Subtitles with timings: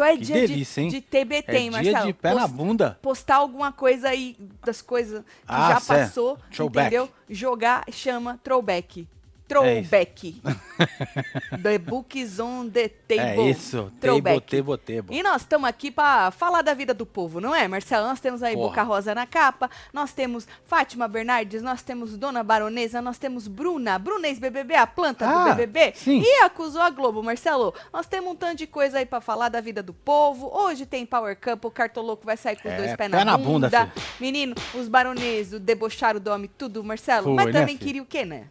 [0.00, 0.14] hein?
[0.14, 0.16] É.
[0.16, 0.88] Que dia de- delícia, hein?
[0.88, 2.06] de, TBT, É hein, dia Marcelo?
[2.06, 2.98] de pé na Post- bunda.
[3.02, 6.08] Postar alguma coisa aí das coisas que Ah, já certo.
[6.08, 6.86] passou, Throwback.
[6.86, 7.08] entendeu?
[7.28, 9.06] Jogar chama throwback.
[9.52, 10.40] Throwback.
[11.62, 13.22] the books on the table.
[13.46, 13.92] É isso.
[14.00, 14.40] Throwback.
[14.48, 15.12] Tebo, tebo, tebo.
[15.12, 18.06] E nós estamos aqui para falar da vida do povo, não é, Marcelo?
[18.06, 18.68] Nós temos aí Porra.
[18.68, 23.98] Boca Rosa na capa, nós temos Fátima Bernardes, nós temos Dona Baronesa, nós temos Bruna,
[23.98, 26.20] Bruna ex-BBB, a planta Ah, do BBB, sim.
[26.24, 27.74] e acusou a Globo, Marcelo.
[27.92, 30.50] Nós temos um tanto de coisa aí para falar da vida do povo.
[30.52, 33.24] Hoje tem Power Cup, o Cartoloco vai sair com os É, dois pés pé na,
[33.24, 33.92] na bunda, bunda.
[34.20, 37.24] Menino, os baroneses debocharam do homem, tudo, Marcelo.
[37.24, 37.86] Foi, Mas né, também filho?
[37.86, 38.44] queria o quê, né?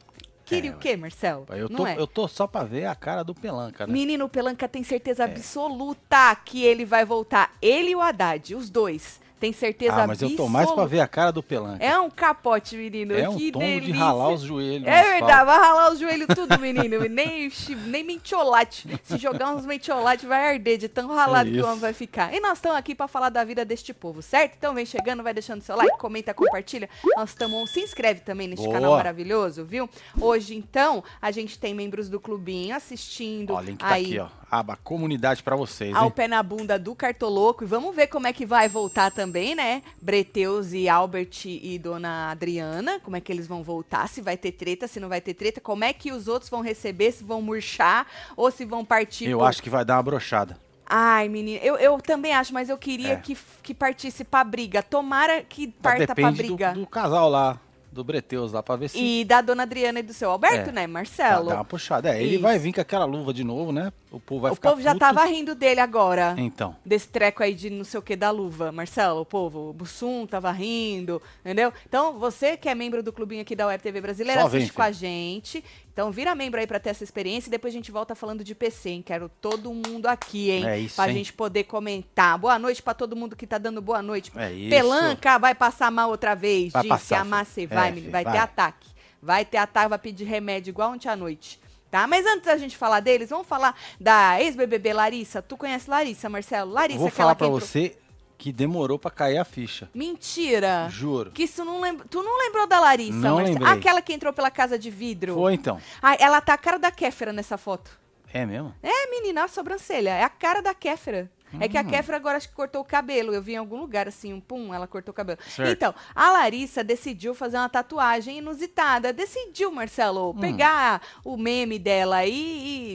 [0.55, 1.46] Queria É, o quê, Marcelo?
[1.49, 1.96] Eu tô, é?
[1.98, 3.94] eu tô só pra ver a cara do Pelanca, né?
[3.94, 4.85] Menino Pelanca tem É.
[4.85, 7.54] certeza absoluta que ele vai voltar.
[7.62, 9.21] Ele e o Haddad, os dois.
[9.41, 10.87] Tem certeza Ah, mas eu tô mais pra absoluta.
[10.87, 11.84] ver a cara do Pelanca.
[11.84, 13.17] É um capote, menino.
[13.17, 13.91] É um que tombo delícia.
[13.91, 14.87] de ralar os joelhos.
[14.87, 15.11] É asfalto.
[15.25, 16.99] verdade, vai ralar os joelhos tudo, menino.
[17.09, 17.51] nem,
[17.87, 18.87] nem mentiolate.
[19.03, 22.31] Se jogar uns mentiolate, vai arder de tão ralado que o homem vai ficar.
[22.31, 24.53] E nós estamos aqui pra falar da vida deste povo, certo?
[24.59, 26.87] Então vem chegando, vai deixando seu like, comenta, compartilha.
[27.17, 27.71] Nós estamos.
[27.71, 28.75] Se inscreve também neste Boa.
[28.75, 29.89] canal maravilhoso, viu?
[30.19, 33.53] Hoje, então, a gente tem membros do clubinho assistindo.
[33.53, 34.40] Ó, o link tá aí aqui, ó.
[34.52, 36.12] Aba comunidade pra vocês, ao hein?
[36.13, 37.63] pé na bunda do Cartoloco.
[37.63, 39.82] E vamos ver como é que vai voltar também, né?
[40.02, 42.99] Breteus e Albert e Dona Adriana.
[42.99, 44.10] Como é que eles vão voltar?
[44.10, 45.62] Se vai ter treta, se não vai ter treta.
[45.62, 47.13] Como é que os outros vão receber?
[47.13, 50.58] Se vão murchar ou se vão partir Eu pro- acho que vai dar uma brochada.
[50.93, 53.15] Ai, menina, eu, eu também acho, mas eu queria É.
[53.15, 54.84] que, que partisse pra briga.
[54.84, 56.74] Tomara que parta pra depende do, briga.
[56.74, 57.58] do casal lá,
[57.91, 60.71] do Breteus lá, pra ver se E da Dona Adriana e do seu Alberto, É.
[60.73, 61.49] né, Marcelo?
[61.49, 62.15] dá uma puxada.
[62.15, 62.41] É, ele Isso.
[62.41, 63.91] vai vir com aquela luva de novo, né?
[64.09, 65.00] O povo vai o ficar povo já puto.
[65.00, 66.34] tava rindo dele agora.
[66.38, 69.74] Então, desse treco aí de não sei o que da luva, Marcelo, o povo, o
[69.74, 71.74] Bussum tava rindo, entendeu?
[71.88, 74.74] Então, você que é membro do clubinho aqui da Web TV Brasileira, Só assiste vem,
[74.75, 75.63] com a gente.
[75.94, 78.56] Então, vira membro aí pra ter essa experiência e depois a gente volta falando de
[78.56, 79.02] PC, hein?
[79.06, 80.66] Quero todo mundo aqui, hein?
[80.68, 81.18] É isso, pra hein?
[81.18, 82.38] gente poder comentar.
[82.38, 84.31] Boa noite pra todo mundo que tá dando boa noite.
[84.35, 84.69] é isso.
[84.69, 87.68] Pelanca vai passar mal outra vez, Vai disse passar, a Márcia.
[87.68, 88.40] Vai, É, menino, filho, vai, ter vai.
[88.40, 88.90] ataque.
[89.22, 91.59] Vai ter ataque, vai pedir remédio igual ontem à noite.
[91.91, 92.07] Tá?
[92.07, 95.41] Mas antes da gente falar deles, vamos falar da ex-BBB Larissa.
[95.41, 96.72] Tu conhece Larissa, Marcelo?
[96.72, 97.97] Larissa, Vou aquela falar que entrou- você
[98.41, 99.88] que demorou pra cair a ficha.
[99.94, 100.88] Mentira.
[100.90, 101.29] Juro.
[101.29, 102.07] Que isso não lembra.
[102.09, 103.59] Tu não lembrou da Larissa, Não Marcelo?
[103.59, 103.72] lembrei.
[103.78, 105.35] Aquela que entrou pela casa de vidro.
[105.35, 105.79] Foi então.
[106.02, 107.91] Ah, ela tá a cara da Kéfera nessa foto.
[108.34, 108.74] É mesmo?
[108.81, 110.09] É, menina, a sobrancelha.
[110.09, 111.30] É a cara da Kéfera.
[111.59, 111.88] É que a Hum.
[111.90, 113.31] Kéfera agora acho que cortou o cabelo.
[113.31, 115.38] Eu vi em algum lugar assim, um pum, ela cortou o cabelo.
[115.47, 115.69] Certo.
[115.69, 119.13] Então, a Larissa decidiu fazer uma tatuagem inusitada.
[119.13, 120.40] Decidiu, Marcelo, Hum.
[120.40, 122.34] pegar o meme dela aí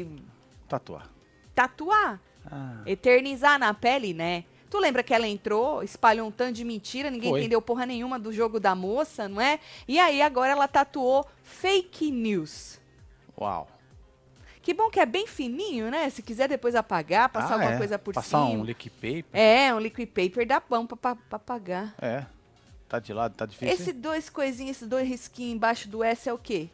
[0.08, 0.22] e
[0.66, 1.08] Tatuar.
[1.54, 2.20] tatuar.
[2.50, 4.42] Ah, Eternizar na pele, né?
[4.69, 7.41] Tu lembra que ela entrou, espalhou um tanto de mentira, ninguém Foi.
[7.41, 9.60] entendeu porra nenhuma do jogo da moça, não é?
[9.87, 12.78] E aí agora ela tatuou fake news.
[13.41, 13.69] uau.
[14.62, 16.10] Que bom que é bem fininho, né?
[16.10, 17.78] Se quiser depois apagar, passar Ah, alguma é.
[17.78, 18.60] coisa por Passar cima.
[18.60, 19.25] um liquid paper.
[19.32, 21.94] É, um liquid paper dá bom pra, pra, pra apagar.
[22.03, 22.27] É.
[22.88, 23.72] Tá de lado, tá difícil.
[23.72, 26.69] Esse dois coisinhos, esses dois risquinhos embaixo do S é o quê?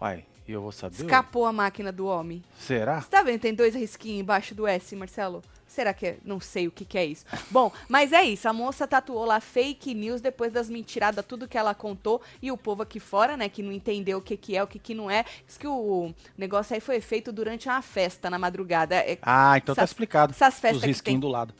[0.00, 0.94] Uai, eu vou saber?
[0.96, 2.42] Escapou a máquina do homem.
[2.58, 3.02] Será?
[3.02, 3.40] Você tá vendo?
[3.40, 5.42] Tem dois risquinhos embaixo do S, Marcelo?
[5.70, 6.18] Será que é?
[6.24, 7.24] Não sei o que, que é isso.
[7.48, 8.48] Bom, mas é isso.
[8.48, 12.20] A moça tatuou lá fake news depois das mentiradas, tudo que ela contou.
[12.42, 14.80] E o povo aqui fora, né, que não entendeu o que, que é, o que,
[14.80, 15.24] que não é.
[15.46, 18.96] Diz que o negócio aí foi feito durante uma festa na madrugada.
[18.96, 20.32] É, Ah, então tá Essas- explicado.
[20.32, 21.20] essas Os festas que risquinhos tem.
[21.20, 21.54] do lado.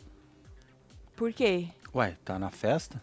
[1.15, 1.69] Por quê?
[1.95, 3.01] Ué, tá na festa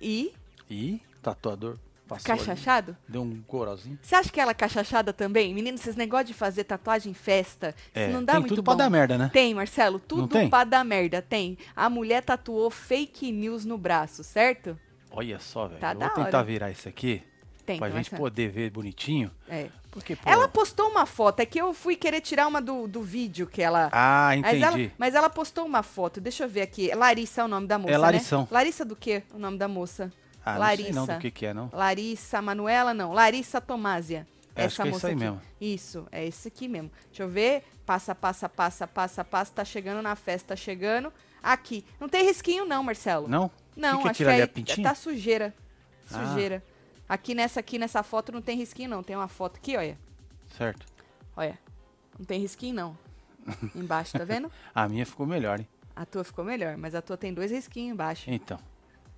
[0.00, 0.32] E?
[0.68, 1.78] e tatuador
[2.08, 2.96] passou ali, Cachachado?
[3.08, 3.98] deu um goralzinho.
[4.02, 5.54] Você acha que ela é cachachada também?
[5.54, 8.72] Menino, esses negócios de fazer tatuagem em festa, É, não dá tem muito tudo bom.
[8.74, 9.30] pra dar merda, né?
[9.32, 10.48] Tem, Marcelo, tudo tem?
[10.48, 11.56] pra dar merda, tem.
[11.76, 14.78] A mulher tatuou fake news no braço, certo?
[15.10, 15.80] Olha só, velho.
[15.80, 16.44] Tá eu vou tentar hora.
[16.46, 17.22] virar isso aqui
[17.64, 17.78] Tem.
[17.78, 19.30] pra gente essa- poder ver bonitinho.
[19.48, 19.68] é.
[19.90, 20.28] Porque, pô...
[20.28, 23.60] Ela postou uma foto, é que eu fui querer tirar uma do, do vídeo que
[23.62, 23.88] ela...
[23.90, 24.82] Ah, Mas entendi.
[24.84, 26.94] ela, mas ela postou uma foto, deixa eu ver aqui.
[26.94, 28.42] Larissa é o nome da moça, Larissão.
[28.42, 28.48] né?
[28.50, 29.22] Larissa do quê?
[29.32, 30.12] O nome da moça?
[30.50, 30.84] Ah, não Larissa.
[30.84, 31.70] sei não do que que é, não.
[31.72, 33.12] Larissa Manuela, não.
[33.12, 34.26] Larissa Tomásia.
[34.54, 35.20] É, acho Essa é moça isso aí aqui.
[35.24, 35.40] mesmo.
[35.60, 36.90] Isso, é esse aqui mesmo.
[37.08, 37.62] Deixa eu ver.
[37.86, 39.52] Passa, passa, passa, passa, passa.
[39.52, 41.12] Tá chegando na festa, tá chegando.
[41.42, 41.84] Aqui.
[42.00, 43.28] Não tem risquinho, não, Marcelo.
[43.28, 43.50] Não?
[43.76, 44.86] Não, que é acho que É pintinho?
[44.86, 45.54] tá sujeira.
[46.12, 46.26] Ah.
[46.26, 46.64] Sujeira.
[47.08, 49.02] Aqui nessa aqui, nessa foto, não tem risquinho, não.
[49.02, 49.96] Tem uma foto aqui, olha.
[50.56, 50.84] Certo.
[51.36, 51.58] Olha.
[52.18, 52.98] Não tem risquinho, não.
[53.74, 54.50] Embaixo, tá vendo?
[54.74, 55.68] A minha ficou melhor, hein?
[55.94, 58.28] A tua ficou melhor, mas a tua tem dois risquinhos embaixo.
[58.30, 58.58] Então.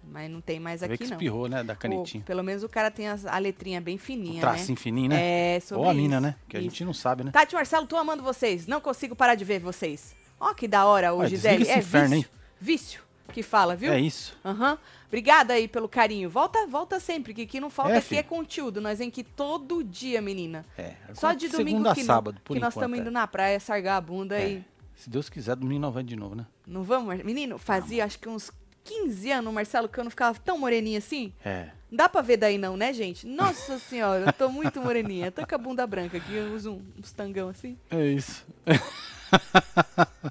[0.02, 1.12] Mas não tem mais aqui, que não.
[1.12, 1.62] espirrou, né?
[1.62, 2.22] Da O- canetinha.
[2.24, 4.40] pelo menos o cara tem as- a letrinha bem fininha, né?
[4.40, 5.56] tracinho fininho, né?
[5.56, 6.22] É, sobre Ou a mina, isso.
[6.22, 6.36] né?
[6.48, 6.70] Que a Isso.
[6.70, 7.30] gente não sabe, né?
[7.30, 8.66] Tati Marcelo, tô amando vocês.
[8.66, 10.14] Não consigo parar de ver vocês.
[10.38, 11.62] Ó, que da hora, o Gisele.
[11.62, 12.30] esse É inferno, vício.
[12.60, 13.02] Vício.
[13.32, 13.92] que fala, viu?
[13.92, 14.36] É isso.
[14.44, 14.76] Aham.
[15.06, 16.28] Obrigada aí pelo carinho.
[16.28, 18.18] Volta, volta sempre, que aqui não falta É, aqui filho.
[18.18, 18.80] é conteúdo.
[18.80, 20.64] Nós vem aqui todo dia, menina.
[20.76, 20.94] É.
[21.14, 23.00] Só de domingo segunda a que, sábado, não, por que nós enquanto, estamos é.
[23.02, 24.48] indo na praia sargar a bunda É.
[24.50, 24.64] e
[24.96, 26.44] Se Deus quiser, domingo nós vamos de novo, né?
[26.66, 28.50] não vamos, menino, fazia acho que uns
[28.84, 31.32] 15 anos, Marcelo, que eu não ficava tão moreninha assim.
[31.44, 31.68] É.
[31.90, 33.26] Não dá pra ver daí não, né, gente?
[33.26, 35.30] Nossa senhora, eu tô muito moreninha.
[35.30, 37.76] Tô com a bunda branca aqui, eu uso um- uns tangão assim.
[37.90, 38.46] É isso.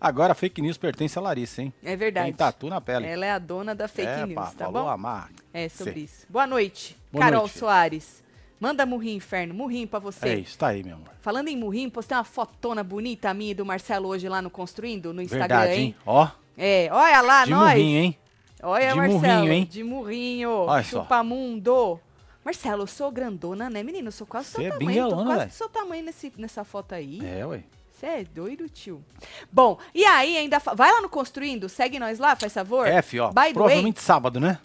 [0.00, 1.72] Agora a fake news pertence a Larissa, hein?
[1.82, 2.26] É verdade.
[2.26, 3.06] Tem tatu na pele.
[3.06, 5.20] Ela é a dona da fake é, news, pá, tá falou bom?
[5.52, 6.00] É sobre Cê.
[6.00, 6.26] isso.
[6.28, 7.58] Boa noite, Boa Carol noite.
[7.58, 8.22] Soares.
[8.58, 9.52] Manda murrinho, inferno.
[9.54, 10.28] Murrinho pra você.
[10.28, 11.08] É isso, tá aí, meu amor.
[11.20, 15.12] Falando em murrinho, postei uma fotona bonita minha e do Marcelo hoje lá no Construindo,
[15.12, 15.96] no Instagram, Verdade, hein?
[16.06, 17.70] Ó, É, olha lá, de nós.
[17.74, 18.18] murrinho, hein?
[18.62, 19.20] Olha, De Marcelo.
[19.20, 19.68] murrinho, hein?
[19.70, 20.50] De murrinho.
[20.50, 21.02] Olha só.
[21.02, 22.00] Chupamundo.
[22.44, 24.08] Marcelo, eu sou grandona, né, menino?
[24.08, 24.78] Eu sou quase Cê seu é tamanho.
[24.80, 25.50] Tô binguelona, quase velho.
[25.50, 27.20] do seu tamanho nesse, nessa foto aí.
[27.24, 27.62] É, ué.
[27.92, 29.04] Você é doido, tio.
[29.50, 30.58] Bom, e aí ainda.
[30.58, 32.86] Vai lá no Construindo, segue nós lá, faz favor.
[32.86, 33.28] F, ó.
[33.28, 34.58] By Provavelmente sábado, né?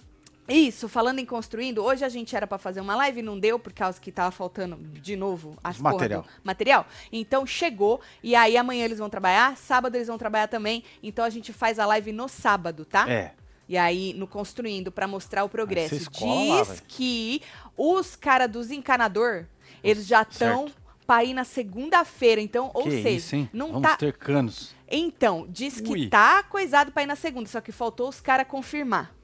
[0.47, 3.59] Isso, falando em construindo, hoje a gente era pra fazer uma live e não deu
[3.59, 6.25] por causa que tava faltando de novo as material.
[6.43, 6.85] material.
[7.11, 10.83] Então chegou e aí amanhã eles vão trabalhar, sábado eles vão trabalhar também.
[11.03, 13.09] Então a gente faz a live no sábado, tá?
[13.09, 13.33] É.
[13.67, 15.95] E aí no construindo pra mostrar o progresso.
[15.95, 16.81] Escola lá, Diz velho.
[16.87, 17.41] que
[17.75, 19.45] os caras dos encanador,
[19.83, 20.71] eles já estão
[21.05, 23.49] pra ir na segunda-feira, então, ou que seja, isso, hein?
[23.53, 24.75] não Vamos tá ter canos.
[24.89, 26.09] Então, diz que Ui.
[26.09, 29.16] tá coisado pra ir na segunda, só que faltou os caras confirmar.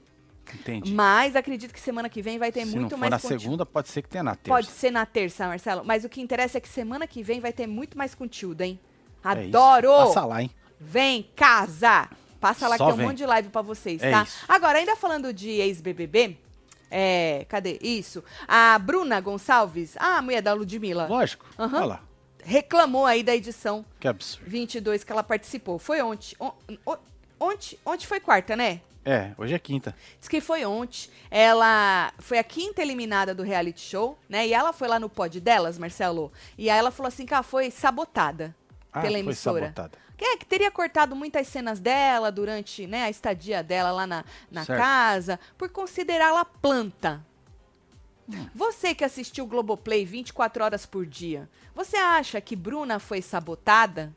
[0.54, 0.94] Entendi.
[0.94, 3.42] Mas acredito que semana que vem vai ter Se muito não for mais na conteúdo.
[3.42, 4.50] segunda, pode ser que tenha na terça.
[4.50, 5.84] Pode ser na terça, Marcelo.
[5.86, 8.80] Mas o que interessa é que semana que vem vai ter muito mais conteúdo, hein?
[9.24, 9.30] É.
[9.30, 9.90] Adoro!
[10.08, 10.52] Passa lá, hein?
[10.80, 12.10] Vem, casa!
[12.40, 13.08] Passa lá Só que tem um vem.
[13.08, 14.24] monte de live pra vocês, É tá?
[14.24, 14.44] isso.
[14.50, 16.38] Agora, ainda falando de ex-BBB,
[16.92, 17.80] é, cadê?
[17.82, 18.22] Isso.
[18.48, 21.46] A Bruna Gonçalves, a mulher da Ludmilla, Lógico.
[21.58, 21.78] Aham.
[21.78, 22.02] Olha lá.
[22.44, 24.50] reclamou aí da edição Que absurdo.
[24.50, 25.80] 22 que ela participou.
[25.80, 26.36] Foi ontem.
[26.38, 26.52] On,
[26.86, 26.98] on-
[27.40, 28.82] ontem, ontem foi quarta, né?
[29.06, 29.96] É, hoje é quinta.
[30.20, 31.10] Diz que foi ontem.
[31.30, 34.48] Ela foi a quinta eliminada do reality show, né?
[34.48, 36.32] E ela foi lá no pod delas, Marcelo.
[36.58, 38.56] E aí ela falou assim que ela foi sabotada
[38.92, 39.62] Ah, pela foi emissora.
[39.66, 39.98] sabotada.
[40.18, 44.24] Que é que teria cortado muitas cenas dela durante né, a estadia dela lá na,
[44.50, 44.80] na Certo.
[44.80, 47.26] casa, por considerá-la planta.
[48.30, 48.48] Hum.
[48.56, 54.14] Você que assistiu o Globoplay 24 horas por dia, você acha que Bruna foi sabotada?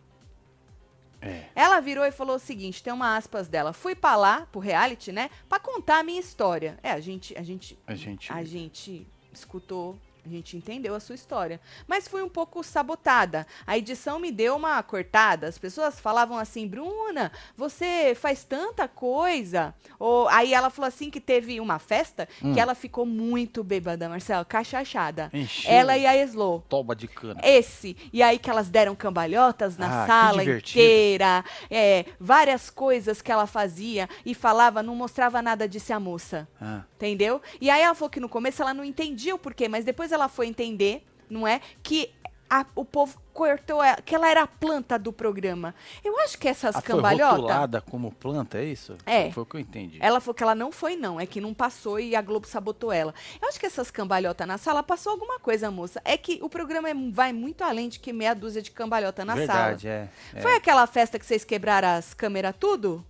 [1.21, 1.45] É.
[1.55, 5.11] Ela virou e falou o seguinte, tem uma aspas dela, fui pra lá, pro reality,
[5.13, 6.79] né, pra contar a minha história.
[6.83, 8.33] É, a gente, a gente, A gente.
[8.33, 13.46] a gente escutou, a gente entendeu a sua história, mas fui um pouco sabotada.
[13.67, 15.46] A edição me deu uma cortada.
[15.46, 19.75] As pessoas falavam assim, Bruna, você faz tanta coisa.
[19.99, 22.52] Ou aí ela falou assim que teve uma festa Hum.
[22.52, 25.31] que ela ficou muito bêbada, Marcelo, cachachada.
[25.32, 25.70] Encheu.
[25.70, 26.64] Ela e a Eslo.
[26.69, 27.40] Toba de cana.
[27.44, 27.96] Esse.
[28.12, 31.44] E aí que elas deram cambalhotas na Ah, sala inteira.
[31.70, 36.49] É, várias coisas que ela fazia e falava, não mostrava nada disso a moça.
[36.61, 37.43] Ah, Entendeu?
[37.61, 40.16] E aí ela falou que no começo ela não entendia o porquê, mas depois ela
[40.29, 41.61] foi entender, não é?
[41.83, 42.11] Que
[42.49, 45.75] a- o povo cortou ela, que ela era a planta do programa.
[46.03, 47.37] Eu acho que essas ah, foi cambalhotas.
[47.41, 48.97] rotulada como planta, é isso?
[49.05, 49.31] É.
[49.33, 49.99] Foi o que eu entendi.
[50.01, 51.21] Ela falou que ela não foi, não.
[51.21, 53.13] É que não passou e a Globo sabotou ela.
[53.43, 56.01] Eu acho que essas cambalhotas na sala passou alguma coisa, moça.
[56.05, 59.35] É que o programa é- vai muito além de que meia dúzia de cambalhota na
[59.35, 59.94] Verdade, sala.
[59.94, 60.08] é.
[60.39, 60.41] é.
[60.41, 63.05] Foi aquela festa que vocês quebraram as câmeras tudo?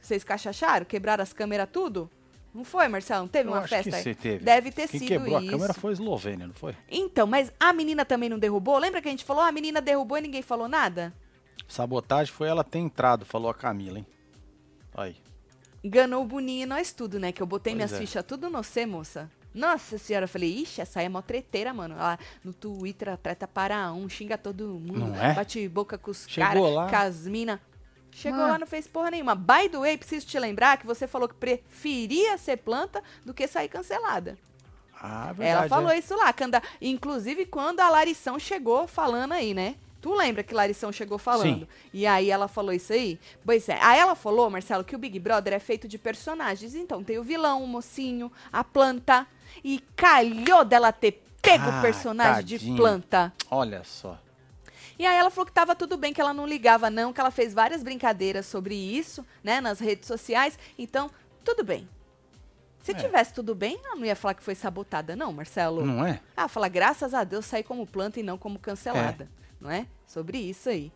[0.00, 0.84] Vocês cachacharam?
[0.84, 2.10] Quebraram as câmeras tudo?
[2.54, 3.22] Não foi, Marcelo?
[3.22, 4.02] Não teve Eu uma acho festa que aí?
[4.02, 4.44] você teve.
[4.44, 5.48] Deve ter Quem sido quebrou isso.
[5.48, 6.76] a câmera foi a Eslovênia, não foi?
[6.90, 8.78] Então, mas a menina também não derrubou?
[8.78, 11.14] Lembra que a gente falou, ah, a menina derrubou e ninguém falou nada?
[11.66, 14.06] Sabotagem foi ela ter entrado, falou a Camila, hein?
[14.94, 15.16] Aí.
[15.82, 17.32] Enganou o Boninho e nós tudo, né?
[17.32, 17.98] Que eu botei Pois minhas é.
[17.98, 19.30] fichas tudo no C, moça.
[19.54, 21.94] Nossa senhora, eu falei, ixi, essa aí é mó treteira, mano.
[21.94, 25.34] Ela no Twitter, treta para um, xinga todo mundo, é?
[25.34, 27.58] bate boca com os caras, com as minas.
[28.12, 28.48] Chegou Ah.
[28.48, 29.34] lá, não fez porra nenhuma.
[29.34, 33.48] By the way, preciso te lembrar que você falou que preferia ser planta do que
[33.48, 34.38] sair cancelada.
[35.00, 35.42] Ah, verdade.
[35.42, 35.98] Ela falou é.
[35.98, 39.74] isso lá, quando a- inclusive quando a Larição chegou falando aí, né?
[40.00, 41.60] Tu lembra que Larição chegou falando?
[41.60, 41.68] Sim.
[41.92, 43.18] E aí ela falou isso aí?
[43.44, 43.78] Pois é.
[43.80, 46.74] Aí ela falou, Marcelo, que o Big Brother é feito de personagens.
[46.74, 49.26] Então tem o vilão, o mocinho, a planta.
[49.64, 52.76] E calhou dela ter pego o Ah, personagem de tadinho.
[52.76, 53.32] planta.
[53.50, 54.18] Olha só.
[55.02, 57.32] E aí ela falou que tava tudo bem, que ela não ligava não, que ela
[57.32, 60.56] fez várias brincadeiras sobre isso, né, nas redes sociais.
[60.78, 61.10] Então,
[61.42, 61.88] tudo bem.
[62.84, 62.94] Se É.
[62.94, 65.84] tivesse tudo bem, ela não ia falar que foi sabotada, não, Marcelo.
[65.84, 66.20] Não é?
[66.36, 69.28] Ah, fala, graças a Deus saí como planta e não como cancelada.
[69.60, 69.88] Não é?
[70.06, 70.92] Sobre isso aí.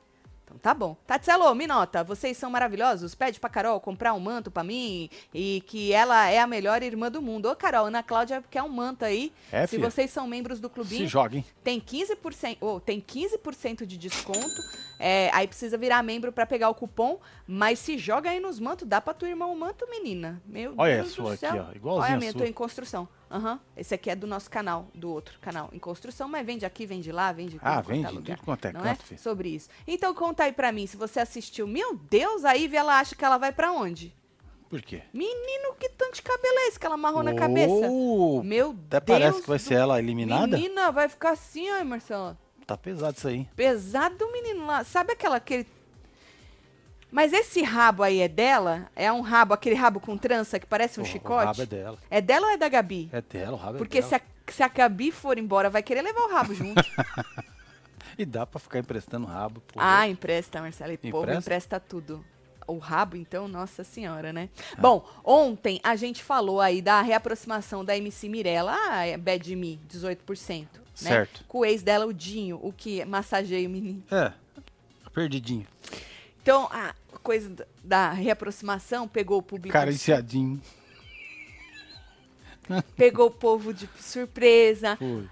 [0.47, 0.97] Então tá bom.
[1.05, 3.17] Tatselo, me nota, vocês são maravilhosos.
[3.17, 7.11] Pede pra Carol comprar um manto pra mim e que ela é a melhor irmã
[7.11, 7.51] do mundo.
[7.51, 9.33] Ô, Carol, Ana Cláudia quer um manto aí.
[9.51, 9.91] É, Se filha.
[9.91, 11.45] vocês são membros do Se clubinho, joga, hein?
[11.65, 14.63] tem 15%, oh, tem 15% de desconto
[14.99, 18.89] É, aí precisa virar membro pra pegar o cupom, mas se joga aí nos mantos,
[18.89, 20.41] dá pra tua irmã um manto, menina.
[20.47, 21.67] Meu Olha Deus a sua do aqui, céu.
[21.71, 21.77] ó.
[21.77, 22.41] Igualzinho Olha a minha, sua.
[22.41, 23.09] tô em construção.
[23.31, 23.61] Aham.
[23.77, 27.11] Esse aqui é do nosso canal, do outro canal, em construção, mas vende aqui, vende
[27.13, 28.37] lá, vende Ah, é vende lugar.
[28.37, 29.05] tudo quanto é Não canto, é?
[29.05, 29.21] filho.
[29.21, 29.69] Sobre isso.
[29.87, 31.67] Então conta aí pra mim, se você assistiu.
[31.67, 34.15] Meu Deus, a Ivy, ela acha que ela vai pra onde?
[34.69, 35.03] Por quê?
[35.13, 37.89] Menino, que tanto de cabelo é esse que ela amarrou na cabeça?
[37.89, 39.05] Oh, Meu Até Deus.
[39.21, 40.57] parece que vai do- ser ela eliminada.
[40.57, 42.37] Menina, vai ficar assim, ai, Marcela.
[42.67, 43.49] Tá pesado isso aí.
[43.55, 44.83] Pesado o menino lá.
[44.83, 45.67] Sabe aquela aquele.
[47.11, 48.91] Mas esse rabo aí é dela?
[48.97, 51.45] É um rabo, aquele rabo com trança que parece um chicote?
[51.45, 51.99] O rabo é dela.
[52.11, 53.09] É dela ou é da Gabi?
[53.13, 54.23] É dela, o rabo Porque é se dela.
[54.49, 56.83] a, se a Gabi for embora, vai querer levar o rabo junto.
[58.19, 59.63] E dá pra ficar emprestando rabo.
[59.77, 60.95] ah, empresta, Marcela.
[60.95, 61.79] E povo Empresta?
[61.79, 62.25] tudo.
[62.67, 64.49] O rabo, então, nossa senhora, né?
[64.73, 64.81] Ah.
[64.81, 69.79] Bom, ontem a gente falou aí da reaproximação da MC Mirella, a é Bad Me,
[69.89, 70.86] 18%.
[71.03, 71.11] Né?
[71.11, 71.45] Certo.
[71.47, 74.03] Com o ex dela, o Dinho, o que massageia o menino.
[74.11, 74.33] É,
[75.13, 75.67] perdidinho.
[76.43, 79.73] Então, a coisa da- reaproximação pegou o público.
[79.73, 80.61] Carenciadinho.
[82.97, 84.97] Pegou o povo de surpresa.
[84.97, 85.29] Foi.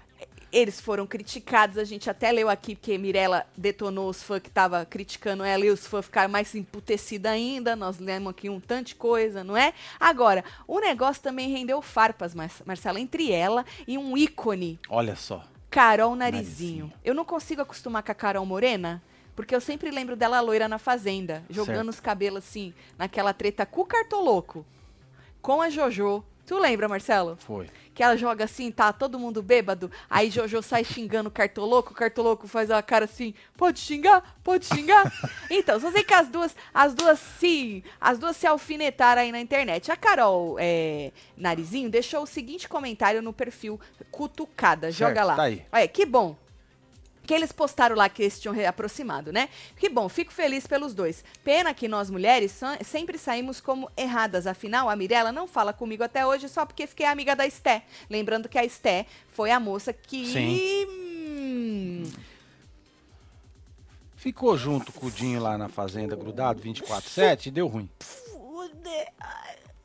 [0.51, 4.85] Eles foram criticados, a gente até leu aqui, porque Mirella detonou os fãs que estavam
[4.85, 7.75] criticando ela e os fãs ficaram mais emputecidos ainda.
[7.75, 9.73] Nós lemos aqui um tanto de coisa, não é?
[9.99, 15.45] Agora, o negócio também rendeu farpas, Mar Marcela, entre ela e um ícone, Olha só.
[15.75, 16.85] Carol Narizinho.
[16.85, 16.93] Narizinho.
[17.03, 19.03] Eu não consigo acostumar com a Carol Morena,
[19.35, 21.89] porque eu sempre lembro dela loira na Fazenda, jogando Certo.
[21.89, 24.65] os cabelos assim, naquela treta com o Cartoloco,
[25.41, 26.23] com a Jojo.
[26.45, 27.37] Tu lembra, Marcelo?
[27.39, 27.67] Foi.
[27.93, 31.95] Que ela joga assim, tá todo mundo bêbado, aí Jojo sai xingando o cartoloco, o
[31.95, 35.11] cartoloco faz a cara assim, pode xingar, pode xingar.
[35.49, 39.39] então, só sei que as duas, as duas se, as duas se alfinetaram aí na
[39.39, 39.91] internet.
[39.91, 43.79] A Carol é, Narizinho deixou o seguinte comentário no perfil
[44.11, 45.35] Cutucada, joga Certo, lá.
[45.35, 45.65] tá aí.
[45.71, 46.35] Olha, que bom.
[47.25, 49.49] Que eles postaram lá que eles tinham reaproximado, né?
[49.77, 51.23] Que bom, fico feliz pelos dois.
[51.43, 54.47] Pena que nós mulheres sempre saímos como erradas.
[54.47, 57.83] Afinal, a Mirella não fala comigo até hoje só porque fiquei amiga da Esté.
[58.09, 60.85] Lembrando que a Esté foi a moça que.
[60.87, 62.03] Hum,
[64.25, 67.87] Ficou junto com o Dinho lá na fazenda, grudado, 24-7, e deu ruim.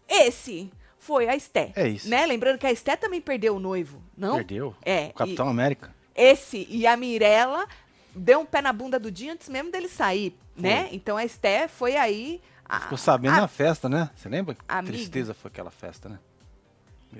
[0.09, 1.73] Esse foi a Esté.
[1.77, 2.09] É isso.
[2.09, 2.25] Né?
[2.25, 4.37] Lembrando que a Esté também perdeu o noivo, não?
[4.37, 4.75] Perdeu.
[4.83, 5.09] É.
[5.09, 5.95] O Capitão América.
[6.15, 7.67] Esse e a Mirella
[8.15, 10.89] deu um pé na bunda do dia antes mesmo dele sair, né?
[10.93, 12.41] Então a Esté foi aí.
[12.65, 14.11] a- Ficou sabendo a- na festa, né?
[14.15, 14.55] Você lembra?
[14.55, 16.19] Que tristeza foi aquela festa, né?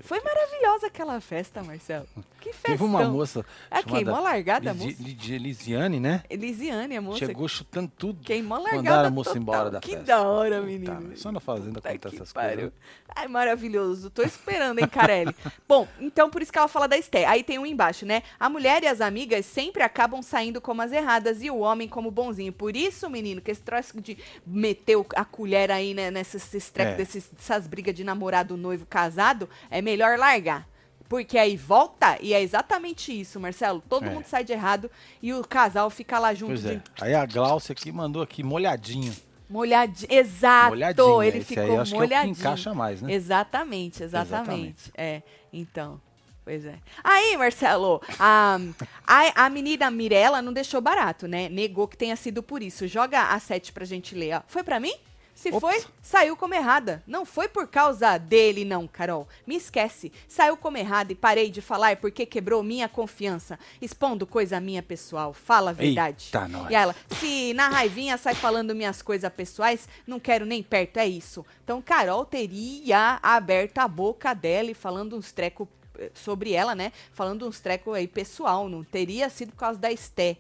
[0.03, 2.07] Foi maravilhosa aquela festa, Marcelo.
[2.41, 2.69] Que festa.
[2.71, 5.03] Teve uma moça Ah, queimou a largada Lisi- moça.
[5.03, 6.23] Lidi- Lisiane, né?
[6.31, 7.19] Elisiane, a moça.
[7.19, 8.25] Chegou chutando tudo.
[8.25, 9.43] Queimou a largada Mandaram a moça total.
[9.43, 10.05] embora da que festa.
[10.07, 11.17] da hora, menino.
[11.17, 12.55] só na fazenda acontece que essas pariu.
[12.57, 12.73] coisas.
[12.73, 13.13] né?
[13.15, 14.09] Ai, maravilhoso.
[14.11, 15.35] Tô esperando, hein, Carelli?
[15.69, 17.27] Bom, então por isso que ela fala da Esté.
[17.27, 18.23] Aí tem um embaixo, né?
[18.39, 22.11] A mulher e as amigas sempre acabam saindo como as erradas e o homem como
[22.11, 22.53] bonzinho.
[22.53, 24.17] Por isso, menino, que esse troço de
[24.47, 26.97] meter a colher aí, né, nessas É.
[26.97, 30.67] dessas brigas de namorado, noivo, casado, é melhor largar.
[31.11, 33.83] Porque aí volta e é exatamente isso, Marcelo.
[33.89, 34.11] Todo É.
[34.11, 34.89] mundo sai de errado
[35.21, 36.83] e o casal fica lá junto Pois de é.
[37.01, 39.13] Aí a Glaucia aqui mandou aqui molhadinho.
[39.49, 40.07] molhadinho.
[40.09, 41.23] Exato, molhadinho.
[41.25, 42.35] ele esse ficou aí acho que é o molhadinho.
[42.37, 43.13] que encaixa mais, né?
[43.13, 44.93] Exatamente, exatamente.
[44.97, 45.21] É,
[45.53, 46.01] então.
[46.45, 46.77] Pois é.
[47.03, 48.59] Aí, Marcelo, a,
[49.07, 51.49] a, a menina Mirella não deixou barato, né?
[51.49, 52.87] Negou que tenha sido por isso.
[52.89, 54.37] Joga a 7 pra gente ler.
[54.37, 54.43] ó.
[54.47, 54.95] Foi pra mim?
[55.41, 55.59] Se Ops.
[55.59, 57.03] foi, saiu como errada.
[57.07, 59.27] Não foi por causa dele, não, Carol.
[59.47, 60.13] Me esquece.
[60.29, 63.59] Saiu como errada e parei de falar porque quebrou minha confiança.
[63.81, 65.33] Expondo coisa minha pessoal.
[65.33, 66.27] Fala a verdade.
[66.27, 66.71] Eita, nós.
[66.71, 71.07] E ela, se na raivinha sai falando minhas coisas pessoais, não quero nem perto, é
[71.07, 71.43] isso.
[71.65, 75.67] Então, Carol teria aberto a boca dela e falando uns trecos
[75.99, 76.93] eh, sobre ela, né?
[77.13, 78.69] Falando uns trecos aí pessoal.
[78.69, 80.37] Não teria sido por causa da Esté.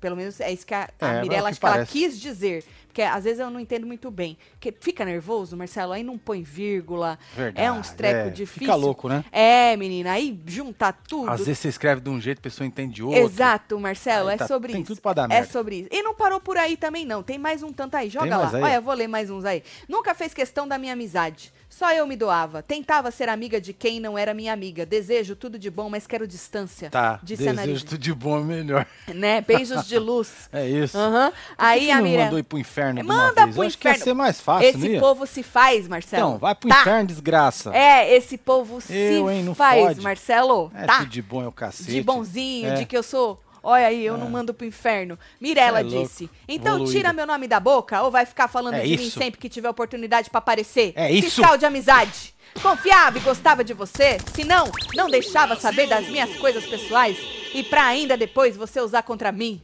[0.00, 1.86] Pelo menos é isso que a, a É, Mirella é o que acho que ela
[1.86, 2.64] quis dizer.
[2.94, 4.38] Porque às vezes eu não entendo muito bem.
[4.52, 7.18] Porque fica nervoso, Marcelo, aí não põe vírgula.
[7.34, 7.66] Verdade.
[7.66, 8.30] é uns trecos é.
[8.30, 8.60] difíceis.
[8.70, 9.24] Fica louco, né?
[9.32, 11.28] É, menina, aí junta tudo.
[11.28, 13.20] Às vezes você escreve de um jeito, a pessoa entende de outro.
[13.20, 14.92] Exato, Marcelo, Aí é tá- sobre tem isso.
[14.92, 15.50] tudo pra dar É merda.
[15.50, 15.88] sobre isso.
[15.90, 17.20] E não parou por aí também, não.
[17.20, 18.08] Tem mais um tanto aí.
[18.08, 18.48] Joga Tem lá.
[18.48, 18.62] aí?
[18.62, 19.64] Olha, eu vou ler mais uns aí.
[19.88, 21.52] Nunca fez questão da minha amizade.
[21.68, 22.62] Só eu me doava.
[22.62, 24.86] Tentava ser amiga de quem não era minha amiga.
[24.86, 26.88] Desejo tudo de bom, mas quero distância.
[26.88, 28.86] Tá, Disse desejo tudo de bom é melhor.
[29.12, 29.40] Né?
[29.40, 30.48] Beijos de luz.
[30.52, 30.96] É isso.
[30.96, 32.24] Que Aí que a não Mira.
[32.24, 33.54] mandou ir pro inferno de uma Manda vez?
[33.56, 34.04] pro Eu acho inferno.
[34.04, 36.26] ser mais fácil, não Esse povo se faz, Marcelo.
[36.28, 36.80] Então, vai pro Tá.
[36.80, 37.74] inferno, desgraça.
[37.74, 40.00] É, esse povo se Eu, hein, não faz, fode.
[40.00, 40.70] Marcelo.
[40.74, 40.98] É, tá?
[40.98, 41.90] tudo de bom é o cacete.
[41.90, 42.74] de bonzinho, É.
[42.74, 43.40] de que eu sou.
[43.64, 45.18] Olha aí, eu não mando pro inferno.
[45.40, 45.98] Mirella é louco.
[46.02, 46.28] disse.
[46.46, 46.92] Então Evoluída.
[46.98, 49.18] tira meu nome da boca ou vai ficar falando É de mim isso.
[49.18, 50.92] sempre que tiver oportunidade pra aparecer?
[50.94, 51.30] É isso.
[51.30, 52.34] Fiscal de amizade.
[52.62, 54.18] Confiava e gostava de você?
[54.34, 57.16] Se não, não deixava saber das minhas coisas pessoais
[57.54, 59.60] e pra ainda depois você usar contra mim.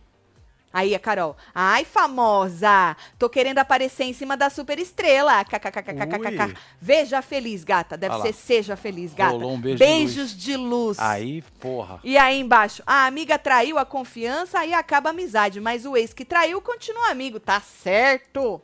[0.73, 5.45] Aí a Carol, ai famosa, tô querendo aparecer em cima da super estrela.
[5.45, 6.57] KKKKKKK.
[6.81, 7.97] Veja feliz, gata.
[7.97, 9.33] Deve Ah ser seja feliz, gata.
[9.33, 10.99] Rolou um beijo de Beijos de luz.
[11.01, 11.99] Aí, porra.
[12.05, 16.15] E aí embaixo, a amiga traiu a confiança e acaba a amizade, mas o ex
[16.15, 18.63] que traiu continua amigo, tá certo?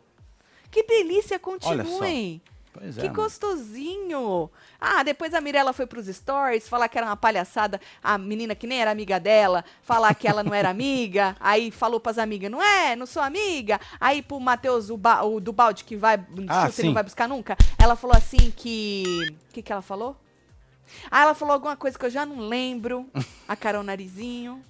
[0.71, 2.41] Que delícia, continuem.
[2.73, 3.01] Pois é.
[3.01, 3.23] Que mano.
[3.23, 4.51] gostosinho!
[4.81, 8.67] Ah, depois a Mirella foi pros stories falar que era uma palhaçada, a menina que
[8.67, 12.63] nem era amiga dela, falar que ela não era amiga, aí falou pras amigas, não
[12.63, 13.81] é, não sou amiga.
[14.01, 16.17] Aí pro Matheus, o, ba- o do balde que vai,
[16.49, 19.03] Ah, chute, não vai buscar nunca, ela falou assim que...
[19.51, 20.17] O que que ela falou?
[21.11, 23.09] Ah, ela falou alguma coisa que eu já não lembro.
[23.49, 24.63] A Carol Narizinho.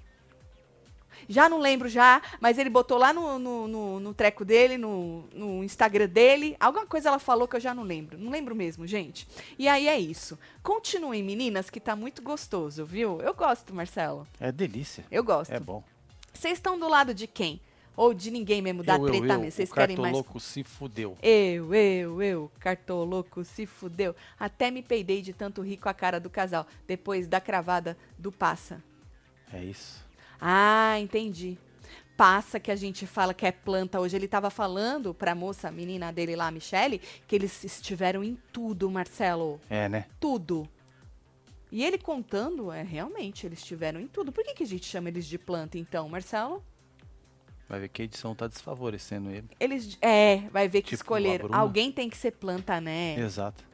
[1.28, 5.24] Já não lembro já, mas ele botou lá no, no, no- no treco dele, no,
[5.32, 6.56] no Instagram dele.
[6.60, 8.16] Alguma coisa ela falou que eu já não lembro.
[8.18, 9.26] Não lembro mesmo, gente.
[9.58, 10.38] E aí é isso.
[10.62, 13.20] Continuem, meninas, que tá muito gostoso, viu?
[13.20, 14.26] Eu gosto, Marcelo.
[14.40, 15.04] É delícia.
[15.10, 15.50] Eu gosto.
[15.52, 15.82] É bom.
[16.32, 17.60] Vocês estão do lado de quem?
[17.96, 19.50] Ou de ninguém mesmo, da eu, treta eu, mesmo?
[19.50, 21.16] Vocês querem mais cartoloco se fudeu.
[21.22, 24.14] eu, eu, eu, cartoloco, se fudeu.
[24.38, 28.30] Até me peidei de tanto rir com a cara do casal, depois da cravada do
[28.30, 28.82] passa.
[29.52, 30.04] É isso.
[30.40, 31.58] Ah, entendi.
[32.16, 34.16] Passa que a gente fala que é planta hoje.
[34.16, 38.38] Ele tava falando pra moça, a menina dele lá, a Michele, que eles estiveram em
[38.52, 39.60] tudo, Marcelo.
[39.68, 40.06] É, né?
[40.18, 40.68] Tudo.
[41.70, 44.32] E ele contando, é realmente, eles estiveram em tudo.
[44.32, 46.64] Por que, que a gente chama eles de planta, então, Marcelo?
[47.68, 49.48] Vai ver que a edição tá desfavorecendo ele.
[49.58, 49.98] Eles.
[50.00, 51.48] É, vai ver que Tipo, a escolheram.
[51.52, 53.18] Alguém tem que ser planta, né?
[53.18, 53.64] Exato.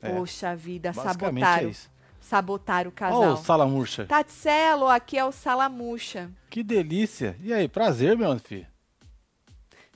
[0.00, 0.14] É.
[0.14, 1.68] Poxa vida, Basicamente sabotaram.
[1.68, 1.90] é isso.
[2.20, 3.32] Sabotaram o casal.
[3.32, 4.04] o Salamurcha.
[4.06, 6.30] Tatselo, aqui é o Salamuxa.
[6.48, 7.36] Que delícia.
[7.42, 8.66] E aí, prazer, meu filho.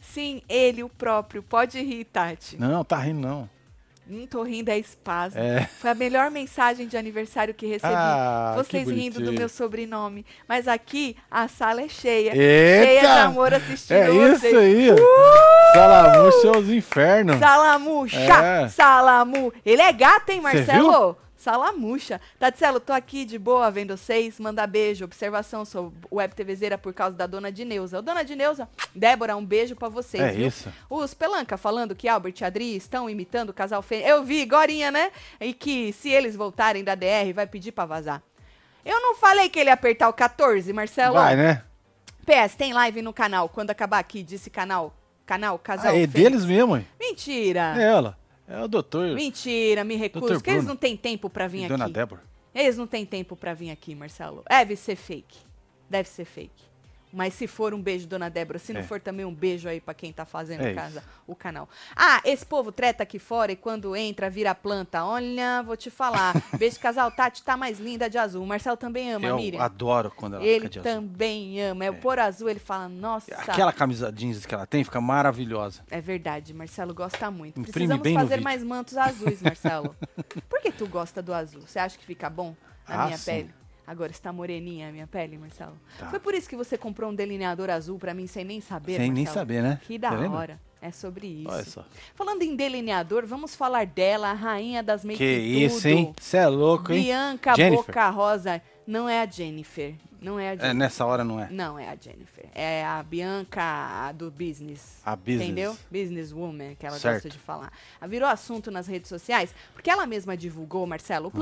[0.01, 1.43] Sim, ele, o próprio.
[1.43, 2.57] Pode rir, Tati.
[2.59, 3.51] Não, tá rindo não.
[4.07, 5.41] Não tô rindo, é espasmo.
[5.41, 5.65] É.
[5.79, 7.95] Foi a melhor mensagem de aniversário que recebi.
[7.97, 10.27] Ah, Vocês que rindo do meu sobrenome.
[10.47, 12.37] Mas aqui a sala é cheia.
[12.37, 12.85] Eita!
[12.85, 14.45] Cheia de amor assistindo É vocês.
[14.45, 14.89] isso aí.
[15.73, 17.39] Salamurcha é os infernos.
[17.39, 18.19] Salamuxa!
[18.45, 18.69] É.
[18.69, 19.51] Salamu!
[19.65, 21.17] Ele é gato, hein, Marcelo?
[21.45, 22.23] Salamuxa.
[22.39, 24.41] Tatselo, tô aqui de boa vendo vocês.
[24.41, 25.05] Manda beijo.
[25.05, 27.99] Observação, sou web TVzeira por causa da dona Dineuza.
[27.99, 30.23] Ô, dona Dineuza, Débora, um beijo pra vocês.
[30.23, 30.47] É viu?
[30.47, 30.73] isso.
[30.89, 34.09] Os Pelanca falando que Albert e Adri estão imitando o casal Fênix.
[34.09, 35.13] Eu vi, Gorinha, né?
[35.39, 38.23] E que se eles voltarem da DR, vai pedir pra vazar.
[38.83, 41.17] Eu não falei que ele ia apertar o 14, Marcelo.
[41.17, 41.63] Vai, né?
[42.25, 43.51] PS, tem live no canal.
[43.51, 44.95] Quando acabar aqui, disse canal.
[45.27, 46.13] Canal, casal Ah, é Fênix.
[46.15, 46.87] deles mesmo, hein?
[46.99, 47.75] Mentira.
[47.77, 48.17] É ela.
[48.47, 49.15] É o doutor.
[49.15, 50.35] Mentira, me recuso.
[50.35, 51.69] Porque eles não têm tempo pra vir e aqui.
[51.69, 52.23] Dona Débora.
[52.55, 54.45] Eles não têm tempo pra vir aqui, Marcelo.
[54.49, 55.39] Deve ser fake.
[55.89, 56.74] Deve ser fake.
[57.15, 58.83] Mas se for um beijo, dona Débora, se não É.
[58.83, 61.09] for também um beijo aí pra quem tá fazendo É casa, isso.
[61.29, 61.69] o canal.
[61.95, 65.05] Ah, esse povo treta aqui fora e quando entra vira planta.
[65.05, 66.35] Olha, vou te falar.
[66.59, 67.11] Beijo, casal.
[67.13, 68.43] Tati tá mais linda de azul.
[68.43, 69.63] O Marcelo também ama, Eu Miriam.
[69.63, 70.93] adoro quando ela Ele fica de azul.
[71.03, 71.85] também ama.
[71.85, 73.33] É o por azul, ele fala, nossa.
[73.35, 75.83] Aquela camisa jeans que ela tem fica maravilhosa.
[75.91, 77.61] É verdade, Marcelo gosta muito.
[77.61, 79.95] Imprime Precisamos bem fazer mais mantos azuis, Marcelo.
[80.51, 81.63] Por que tu gosta do azul?
[81.63, 82.57] Você acha que fica bom
[82.89, 83.25] na Ah, minha sim.
[83.31, 83.55] pele?
[83.87, 85.77] Agora está moreninha a minha pele, Marcelo.
[85.99, 86.09] Tá.
[86.09, 89.11] Foi por isso que você comprou um delineador azul pra mim sem nem saber, Sem
[89.13, 89.35] nem Marcelo?
[89.35, 89.81] saber, né?
[89.83, 90.61] Que da Tá hora.
[90.81, 91.49] É sobre isso.
[91.51, 91.85] Olha só.
[92.15, 96.15] Falando em delineador, vamos falar dela, a rainha das make Que isso, hein?
[96.21, 97.03] Você é louco, hein?
[97.05, 97.87] Bianca Jennifer.
[97.87, 98.63] Boca Rosa.
[98.87, 99.95] Não é a Jennifer.
[100.21, 100.71] Não é a Jennifer.
[100.71, 101.49] É, nessa hora não é.
[101.51, 102.45] Não é a Jennifer.
[102.55, 105.01] É a Bianca a do business.
[105.05, 105.43] A business.
[105.43, 105.77] Entendeu?
[105.91, 107.15] Businesswoman, que ela Certo.
[107.15, 107.73] gosta de falar.
[107.99, 111.41] Ela virou assunto nas redes sociais, porque ela mesma divulgou, Marcelo, o Hum.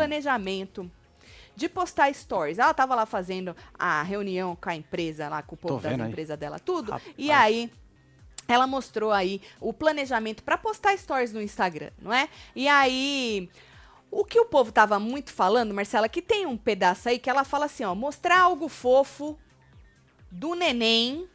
[1.62, 2.58] De postar stories.
[2.58, 6.36] Ela tava lá fazendo a reunião com a empresa, lá com o povo da empresa
[6.36, 6.92] dela, tudo.
[6.92, 7.14] Rapaz.
[7.16, 7.70] E aí.
[8.48, 12.28] Ela mostrou aí o planejamento pra postar stories no Instagram, não é?
[12.56, 13.48] E aí,
[14.10, 17.44] o que o povo tava muito falando, Marcela, que tem um pedaço aí que ela
[17.44, 19.38] fala assim, ó, mostrar algo fofo
[20.30, 21.28] do neném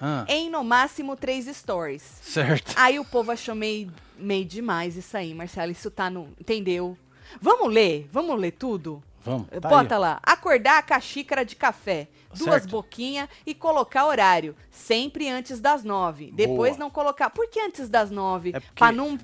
[0.00, 2.02] Ah, em no máximo três stories.
[2.22, 2.72] certo.
[2.76, 5.70] Aí o povo achou meio, meio demais isso aí, Marcela.
[5.70, 6.28] Isso tá no.
[6.40, 6.96] Entendeu?
[7.40, 8.08] Vamos ler?
[8.10, 9.02] Vamos ler tudo?
[9.24, 9.48] Vamos.
[9.48, 10.00] Tá Bota aí.
[10.00, 10.20] lá.
[10.22, 12.08] Acordar com a xícara de café.
[12.36, 12.70] Duas Certo.
[12.70, 14.54] boquinhas e colocar horário.
[14.70, 16.30] Sempre antes das nove.
[16.32, 16.80] Depois Boa.
[16.84, 17.30] não colocar.
[17.30, 18.50] Por que antes das nove?
[18.54, 19.18] É porque- Pra não.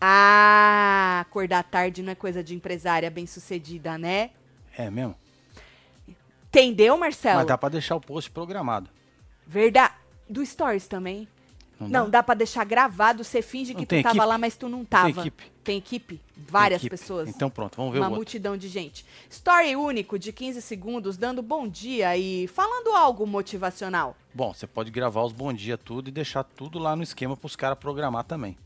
[0.00, 4.30] Ah, acordar tarde não é coisa de empresária bem sucedida, né?
[4.76, 5.14] É mesmo?
[6.48, 7.38] Entendeu, Marcelo?
[7.38, 8.88] Mas dá pra deixar o post programado.
[9.46, 9.94] Verdade.
[10.28, 11.28] Do Stories também.
[11.78, 12.10] Não, Não, dá?
[12.18, 14.26] dá pra deixar gravado, você finge Não que tem tu tava equipe?
[14.28, 15.08] lá, mas tu não tava.
[15.20, 15.44] equipe?
[15.62, 16.20] Tem equipe?
[16.36, 16.96] Várias Equipe.
[16.96, 17.28] pessoas.
[17.28, 18.16] Então pronto, vamos ver Uma o outro.
[18.20, 19.04] multidão de gente.
[19.28, 24.16] Story único de 15 segundos, dando bom dia e falando algo motivacional.
[24.32, 27.56] Bom, você pode gravar os bom dia tudo e deixar tudo lá no esquema pros
[27.56, 28.56] caras programar também.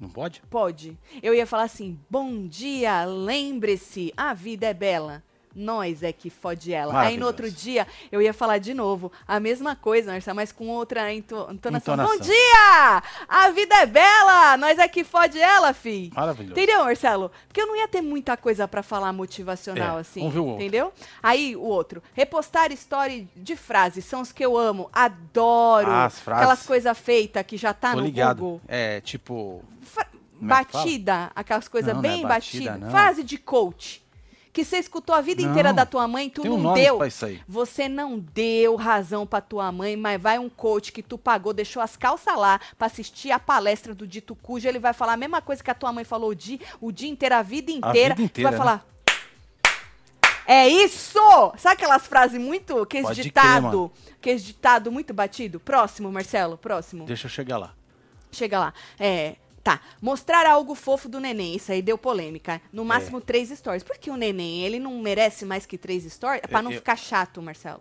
[0.00, 0.42] Não pode?
[0.50, 0.96] Pode.
[1.22, 5.22] Eu ia falar assim: bom dia, lembre-se, a vida é bela.
[5.54, 7.00] Nós é que fode ela.
[7.00, 10.68] Aí no outro dia eu ia falar de novo a mesma coisa, Marcelo, mas com
[10.68, 11.54] outra entonação.
[11.54, 11.96] entonação.
[11.96, 13.02] Bom dia!
[13.28, 14.56] A vida é bela!
[14.56, 16.10] Nós é que fode ela, fi.
[16.14, 16.52] Maravilhoso.
[16.52, 17.32] Entendeu, Marcelo?
[17.48, 20.20] Porque eu não ia ter muita coisa para falar motivacional é, assim.
[20.20, 20.62] Vamos ver o outro.
[20.62, 20.92] Entendeu?
[21.22, 22.02] Aí o outro.
[22.14, 24.88] Repostar story de frases são os que eu amo.
[24.92, 25.90] Adoro.
[25.90, 26.42] Ah, as frases.
[26.42, 28.38] Aquelas coisas feitas que já tá Tô no ligado.
[28.38, 28.60] Google.
[28.68, 29.64] É, tipo.
[29.82, 30.06] Fra
[30.42, 32.90] é batida, aquelas coisas bem é batidas.
[32.90, 34.02] Frase de coach
[34.52, 36.98] que você escutou a vida não, inteira da tua mãe, tu não um deu.
[37.46, 41.82] Você não deu razão pra tua mãe, mas vai um coach que tu pagou, deixou
[41.82, 45.40] as calças lá pra assistir a palestra do dito cujo, ele vai falar a mesma
[45.40, 48.14] coisa que a tua mãe falou o dia, o dia inteiro, a vida inteira.
[48.14, 48.64] A vida inteira vai né?
[48.64, 48.90] falar.
[50.46, 51.20] É isso!
[51.58, 52.84] Sabe aquelas frases muito.
[52.86, 53.92] Que esse ditado.
[54.20, 55.60] que esse ditado muito batido?
[55.60, 57.04] Próximo, Marcelo, próximo.
[57.04, 57.72] Deixa eu chegar lá.
[58.32, 58.74] Chega lá.
[58.98, 59.36] É.
[59.70, 62.60] Tá, mostrar algo fofo do neném, isso aí deu polêmica.
[62.72, 63.20] No máximo é.
[63.20, 63.84] três stories.
[63.84, 66.42] Por que o neném, ele não merece mais que três stories?
[66.42, 67.80] É pra não eu, ficar chato, Marcelo.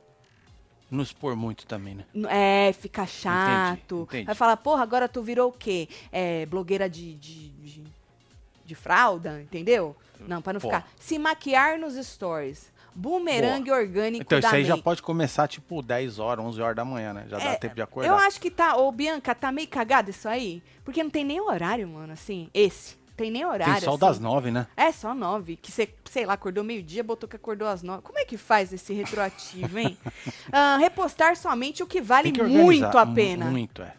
[0.92, 2.06] Não expor muito também, né?
[2.30, 3.94] É, fica chato.
[3.96, 4.26] Entendi, entendi.
[4.26, 5.90] Vai falar, porra, agora tu virou o quê?
[6.12, 7.84] É, blogueira de, de, de,
[8.66, 9.96] de fralda, entendeu?
[10.20, 10.88] Não, pra não ficar.
[11.00, 12.72] Se maquiar nos stories.
[12.96, 13.82] Bumerangue Boa.
[13.82, 17.26] orgânico Então, isso aí já pode começar tipo 10 horas, 11 horas da manhã, né?
[17.30, 18.10] Já é, dá tempo de acordar.
[18.10, 21.40] Eu acho que tá, ô Bianca, tá meio cagado isso aí, porque não tem nem
[21.40, 23.00] horário, mano, assim, esse.
[23.20, 23.74] Tem nem horário.
[23.74, 24.00] Tem só assim.
[24.00, 24.66] das nove, né?
[24.78, 25.58] É, só nove.
[25.58, 28.02] Que você, sei lá, acordou meio-dia, botou que acordou às nove.
[28.02, 29.98] Como é que faz esse retroativo, hein?
[30.08, 33.48] uh, repostar somente o que vale que muito a pena.
[33.48, 33.94] Muito, é.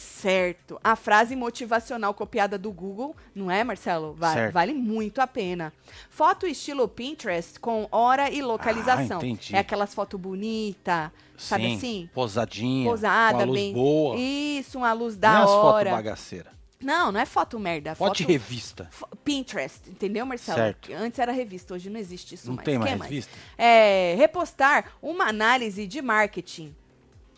[0.00, 0.80] Certo.
[0.82, 4.14] A frase motivacional copiada do Google, não é, Marcelo?
[4.14, 5.72] Vale, vale muito a pena.
[6.08, 9.20] Foto estilo Pinterest com hora e localização.
[9.20, 9.54] Ah, entendi.
[9.54, 12.08] É aquelas fotos bonitas, sabe assim?
[12.14, 12.88] Posadinha.
[12.88, 13.72] Posada, com a luz bem.
[13.74, 14.16] boa.
[14.16, 15.90] Isso, uma luz da não hora.
[15.90, 16.50] Não é bagaceira.
[16.80, 17.94] Não, não é foto merda.
[17.94, 18.88] Foto, foto revista.
[19.22, 20.58] Pinterest, entendeu, Marcelo?
[20.58, 20.92] Certo.
[20.94, 22.64] Antes era revista, hoje não existe isso não mais.
[22.64, 23.36] Tem mais, mais revista?
[23.58, 26.74] É, repostar uma análise de marketing.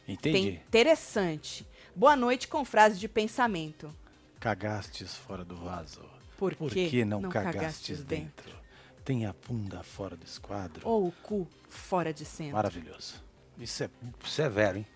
[0.07, 0.33] Entendi.
[0.33, 1.67] Tem interessante.
[1.95, 3.95] Boa noite com frase de pensamento.
[4.41, 6.01] Cagastes fora do vaso.
[6.39, 8.47] Por, Por que, não, não cagastes, cagastes dentro?
[8.47, 8.63] dentro?
[9.05, 10.89] Tem a bunda fora do esquadro.
[10.89, 12.55] Ou o cu fora de centro.
[12.55, 13.23] Maravilhoso.
[13.59, 13.91] Isso é
[14.25, 14.87] severo, hein?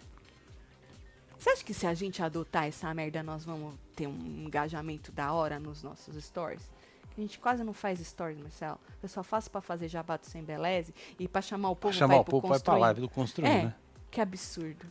[1.39, 5.33] Você acha que se a gente adotar essa merda, nós vamos ter um engajamento da
[5.33, 6.69] hora nos nossos stories?
[7.17, 8.81] A gente quase não faz stories, Marcelo.
[9.03, 12.17] Eu só faço para fazer jabato sem beleze e para chamar o povo pra chamar
[12.21, 13.75] o povo vai pra live do construir, é, né?
[14.11, 14.87] Que absurdo.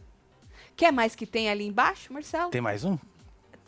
[0.75, 2.51] Quer mais que tem ali embaixo, Marcelo?
[2.51, 2.97] Tem mais um?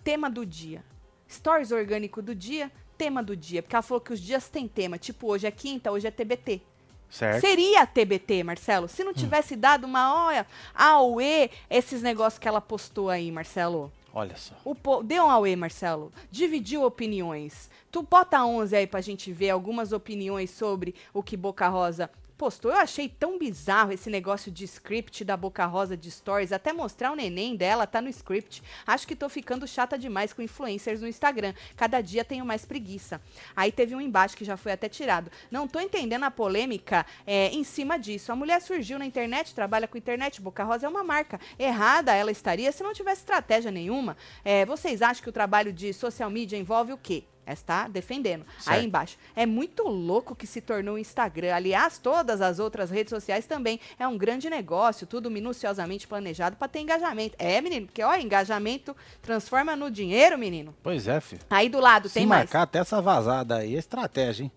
[0.04, 0.84] Tema do dia.
[1.30, 3.62] Stories orgânico do dia, tema do dia.
[3.62, 4.98] Porque ela falou que os dias têm tema.
[4.98, 6.62] Tipo, hoje é quinta, hoje é TBT.
[7.10, 7.40] Certo.
[7.40, 9.16] Seria TBT, Marcelo, se não hum.
[9.16, 9.60] tivesse hum.
[9.60, 13.90] dado uma olha, auê, esses negócios que ela postou aí, Marcelo.
[14.14, 14.56] Olha só.
[14.66, 15.02] O po...
[15.02, 16.12] Deu um auê, Marcelo.
[16.30, 17.70] Dividiu opiniões.
[17.90, 22.72] Tu bota 11 aí pra gente ver algumas opiniões sobre o que Boca Rosa postou.
[22.72, 26.52] Eu achei tão bizarro esse negócio de script da Boca Rosa de Stories.
[26.52, 28.64] Até mostrar o neném dela tá no script.
[28.86, 31.54] Acho que tô ficando chata demais com influencers no Instagram.
[31.76, 33.20] Cada dia tenho mais preguiça.
[33.56, 35.32] Aí teve um embaixo que já foi até tirado.
[35.50, 38.32] Não tô entendendo a polêmica é, em cima disso.
[38.32, 40.40] A mulher surgiu na internet, trabalha com internet.
[40.42, 41.40] Boca Rosa é uma marca.
[41.58, 44.16] Errada ela estaria se não tivesse estratégia nenhuma.
[44.46, 47.24] É, vocês acham que o trabalho de social media envolve o quê?
[47.54, 48.46] Está defendendo.
[48.60, 48.78] Certo.
[48.78, 49.18] Aí embaixo.
[49.36, 51.54] É muito louco que se tornou o Instagram.
[51.54, 53.80] Aliás, todas as outras redes sociais também.
[54.00, 57.36] É um grande negócio, tudo minuciosamente planejado para ter engajamento.
[57.40, 60.76] É, menino, porque, ó, engajamento transforma no dinheiro, menino.
[60.84, 61.42] Pois é, filho.
[61.50, 62.42] Aí do lado se tem mais.
[62.42, 64.52] marcar até essa vazada aí é estratégia, hein?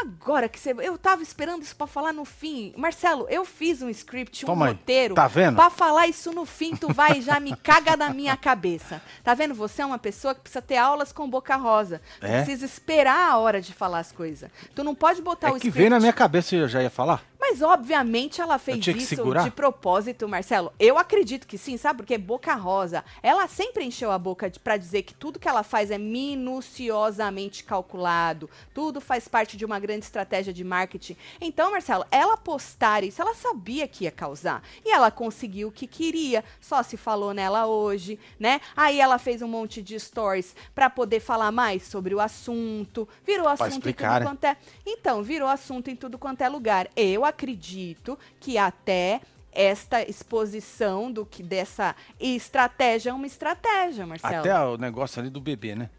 [0.00, 0.74] Agora que você.
[0.78, 2.74] Eu tava esperando isso pra falar no fim.
[2.76, 5.14] Marcelo, eu fiz um script, um Toma roteiro.
[5.14, 5.16] Aí.
[5.16, 5.56] Tá vendo?
[5.56, 9.00] Pra falar isso no fim, tu vai e já me caga na minha cabeça.
[9.24, 9.54] Tá vendo?
[9.54, 12.00] Você é uma pessoa que precisa ter aulas com boca rosa.
[12.20, 12.42] É?
[12.42, 14.50] precisa esperar a hora de falar as coisas.
[14.74, 16.90] Tu não pode botar é o que veio na minha cabeça e eu já ia
[16.90, 17.22] falar.
[17.38, 20.72] Mas, obviamente, ela fez isso de propósito, Marcelo.
[20.78, 21.98] Eu acredito que sim, sabe?
[21.98, 25.90] Porque Boca Rosa, ela sempre encheu a boca para dizer que tudo que ela faz
[25.90, 28.48] é minuciosamente calculado.
[28.74, 31.16] Tudo faz parte de uma grande estratégia de marketing.
[31.40, 34.62] Então, Marcelo, ela postar isso, ela sabia que ia causar.
[34.84, 36.44] E ela conseguiu o que queria.
[36.60, 38.60] Só se falou nela hoje, né?
[38.76, 43.08] Aí ela fez um monte de stories para poder falar mais sobre o assunto.
[43.24, 44.26] Virou assunto explicar, em tudo né?
[44.26, 44.56] quanto é.
[44.86, 46.88] Então, virou assunto em tudo quanto é lugar.
[46.96, 49.20] Eu acredito que até
[49.52, 54.36] esta exposição do que dessa estratégia é uma estratégia, Marcelo.
[54.36, 55.90] Até o negócio ali do bebê, né?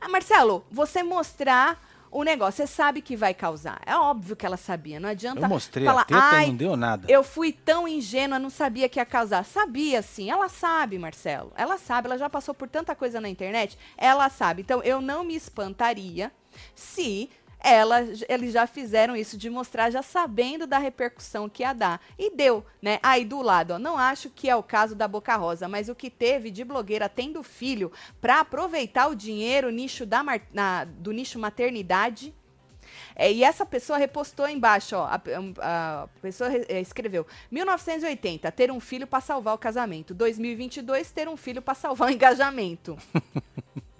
[0.00, 1.80] Ah, Marcelo, você mostrar
[2.12, 3.80] o negócio, você sabe que vai causar.
[3.86, 6.76] É óbvio que ela sabia, não adianta Eu mostrei falar, a teta Ai, não deu
[6.76, 7.10] nada.
[7.10, 9.44] Eu fui tão ingênua, não sabia que ia causar.
[9.44, 11.52] Sabia sim, ela sabe, Marcelo.
[11.56, 14.60] Ela sabe, ela já passou por tanta coisa na internet, ela sabe.
[14.60, 16.30] Então eu não me espantaria
[16.74, 17.30] se
[18.28, 22.00] eles já fizeram isso de mostrar já sabendo da repercussão que ia dar.
[22.18, 22.98] E deu, né?
[23.02, 25.94] Aí do lado, ó, não acho que é o caso da Boca Rosa, mas o
[25.94, 31.38] que teve de blogueira tendo filho para aproveitar o dinheiro nicho da, na, do nicho
[31.38, 32.34] maternidade
[33.14, 35.04] é, e essa pessoa repostou embaixo, ó.
[35.04, 35.20] A,
[35.60, 40.14] a, a pessoa re, é, escreveu: 1980, ter um filho para salvar o casamento.
[40.14, 42.96] 2022, ter um filho para salvar o engajamento.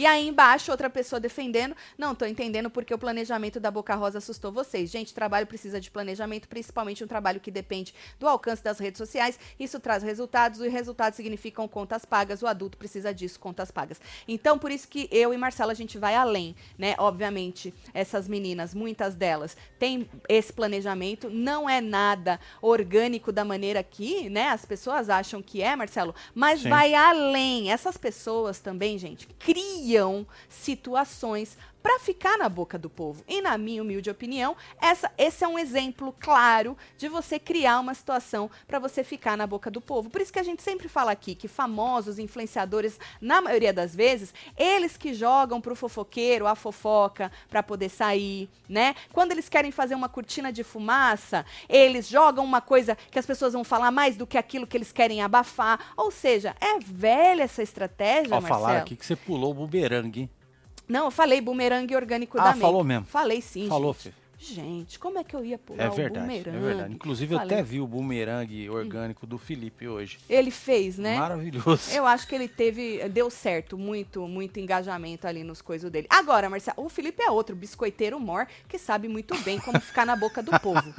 [0.00, 1.76] E aí embaixo, outra pessoa defendendo.
[1.98, 4.90] Não, tô entendendo porque o planejamento da Boca Rosa assustou vocês.
[4.90, 9.38] Gente, trabalho precisa de planejamento, principalmente um trabalho que depende do alcance das redes sociais.
[9.58, 12.42] Isso traz resultados, e resultados significam contas pagas.
[12.42, 14.00] O adulto precisa disso, contas pagas.
[14.26, 16.94] Então, por isso que eu e Marcela, a gente vai além, né?
[16.96, 21.28] Obviamente, essas meninas, muitas delas, têm esse planejamento.
[21.28, 24.48] Não é nada orgânico da maneira que, né?
[24.48, 26.70] As pessoas acham que é, Marcelo, mas Sim.
[26.70, 27.70] vai além.
[27.70, 33.22] Essas pessoas também, gente, criam criam situações para ficar na boca do povo.
[33.28, 37.94] E na minha humilde opinião, essa, esse é um exemplo claro de você criar uma
[37.94, 40.10] situação para você ficar na boca do povo.
[40.10, 44.32] Por isso que a gente sempre fala aqui que famosos influenciadores, na maioria das vezes,
[44.56, 48.94] eles que jogam pro fofoqueiro a fofoca para poder sair, né?
[49.12, 53.52] Quando eles querem fazer uma cortina de fumaça, eles jogam uma coisa que as pessoas
[53.52, 55.92] vão falar mais do que aquilo que eles querem abafar.
[55.96, 58.60] Ou seja, é velha essa estratégia, Ao Marcelo.
[58.60, 60.30] falar aqui que você pulou o bumerangue, hein?
[60.90, 62.60] Não, eu falei bumerangue orgânico ah, da Make.
[62.60, 63.06] falou mesmo.
[63.06, 64.20] Falei sim, Falou, gente.
[64.42, 66.56] Gente, como é que eu ia pular é verdade, o bumerangue?
[66.56, 66.94] É verdade.
[66.94, 67.50] Inclusive, Falei.
[67.50, 70.18] eu até vi o bumerangue orgânico do Felipe hoje.
[70.30, 71.18] Ele fez, né?
[71.18, 71.92] Maravilhoso.
[71.92, 76.06] Eu acho que ele teve, deu certo, muito, muito engajamento ali nos coisas dele.
[76.08, 80.16] Agora, Marcelo, o Felipe é outro biscoiteiro mor que sabe muito bem como ficar na
[80.16, 80.90] boca do povo.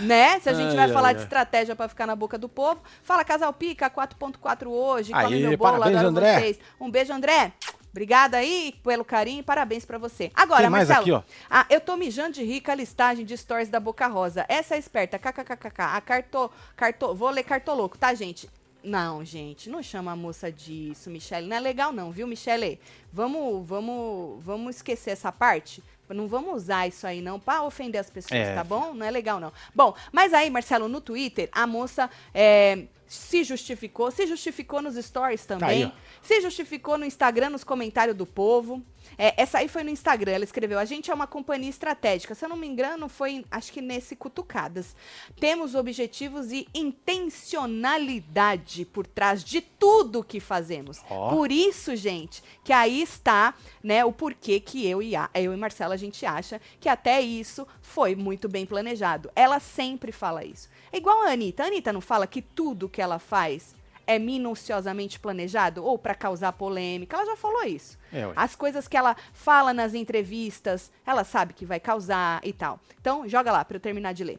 [0.00, 0.40] né?
[0.40, 1.14] Se a gente ai, vai ai, falar ai.
[1.16, 5.42] de estratégia para ficar na boca do povo, fala Casal Pica 4.4 hoje, come Aí,
[5.42, 6.40] meu bolo, parabéns, adoro André.
[6.40, 6.58] vocês.
[6.80, 7.52] Um beijo, André.
[7.90, 10.30] Obrigada aí pelo carinho e parabéns para você.
[10.34, 11.46] Agora, Tem mais Marcelo, aqui, ó.
[11.50, 14.44] Ah, eu tô mijando de rica a listagem de stories da Boca Rosa.
[14.48, 15.80] Essa é esperta, kkkk.
[15.80, 18.48] A carto, carto, vou ler cartoloco, tá, gente?
[18.82, 21.46] Não, gente, não chama a moça disso, Michele.
[21.46, 22.80] Não é legal não, viu, Michele?
[23.12, 25.82] Vamos, vamos, vamos esquecer essa parte.
[26.08, 28.54] Não vamos usar isso aí não para ofender as pessoas, é.
[28.54, 28.94] tá bom?
[28.94, 29.52] Não é legal não.
[29.74, 35.46] Bom, mas aí, Marcelo, no Twitter, a moça é, se justificou, se justificou nos stories
[35.46, 38.82] também, tá aí, se justificou no Instagram, nos comentários do povo.
[39.16, 42.34] É, essa aí foi no Instagram, ela escreveu: A gente é uma companhia estratégica.
[42.34, 44.94] Se eu não me engano, foi acho que nesse Cutucadas.
[45.40, 51.00] Temos objetivos e intencionalidade por trás de tudo que fazemos.
[51.08, 51.30] Oh.
[51.30, 55.56] Por isso, gente, que aí está né, o porquê que eu e, a, eu e
[55.56, 59.30] Marcela a gente acha que até isso foi muito bem planejado.
[59.34, 60.68] Ela sempre fala isso.
[60.92, 61.64] É igual a Anitta.
[61.64, 63.74] A Anitta não fala que tudo que ela faz
[64.06, 67.16] é minuciosamente planejado ou para causar polêmica.
[67.16, 67.98] Ela já falou isso.
[68.12, 72.80] É, As coisas que ela fala nas entrevistas, ela sabe que vai causar e tal.
[73.00, 74.38] Então, joga lá para eu terminar de ler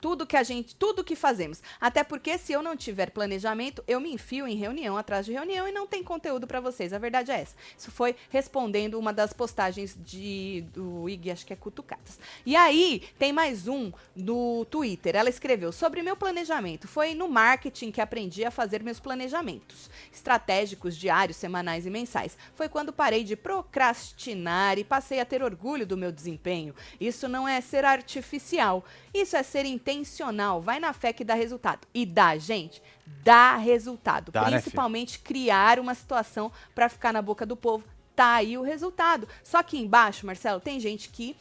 [0.00, 1.62] tudo que a gente, tudo que fazemos.
[1.80, 5.68] Até porque se eu não tiver planejamento, eu me enfio em reunião atrás de reunião
[5.68, 6.92] e não tem conteúdo para vocês.
[6.92, 7.54] A verdade é essa.
[7.76, 12.18] Isso foi respondendo uma das postagens de do IG, acho que é Cutucatas.
[12.46, 15.14] E aí, tem mais um do Twitter.
[15.14, 20.96] Ela escreveu: "Sobre meu planejamento, foi no marketing que aprendi a fazer meus planejamentos estratégicos
[20.96, 22.36] diários, semanais e mensais.
[22.54, 26.74] Foi quando parei de procrastinar e passei a ter orgulho do meu desempenho.
[27.00, 31.34] Isso não é ser artificial, isso é ser intencional intencional, vai na fé que dá
[31.34, 31.86] resultado.
[31.92, 32.82] E dá, gente,
[33.24, 34.32] dá resultado.
[34.32, 37.84] Dá, né, Principalmente né, criar uma situação para ficar na boca do povo.
[38.14, 39.28] Tá aí o resultado.
[39.42, 41.36] Só que embaixo, Marcelo, tem gente que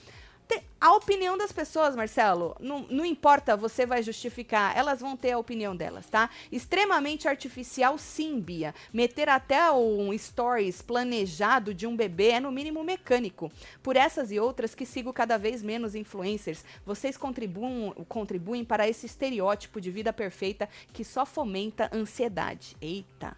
[0.81, 5.37] a opinião das pessoas, Marcelo, não, não, importa, você vai justificar, elas vão ter a
[5.37, 6.29] opinião delas, tá?
[6.51, 8.73] Extremamente artificial, sim, Bia.
[8.93, 13.51] Meter até um stories planejado de um bebê é no mínimo mecânico.
[13.83, 19.05] Por essas e outras que sigo cada vez menos influencers, vocês contribuem, contribuem para esse
[19.05, 22.75] estereótipo de vida perfeita que só fomenta ansiedade.
[22.81, 23.35] Eita.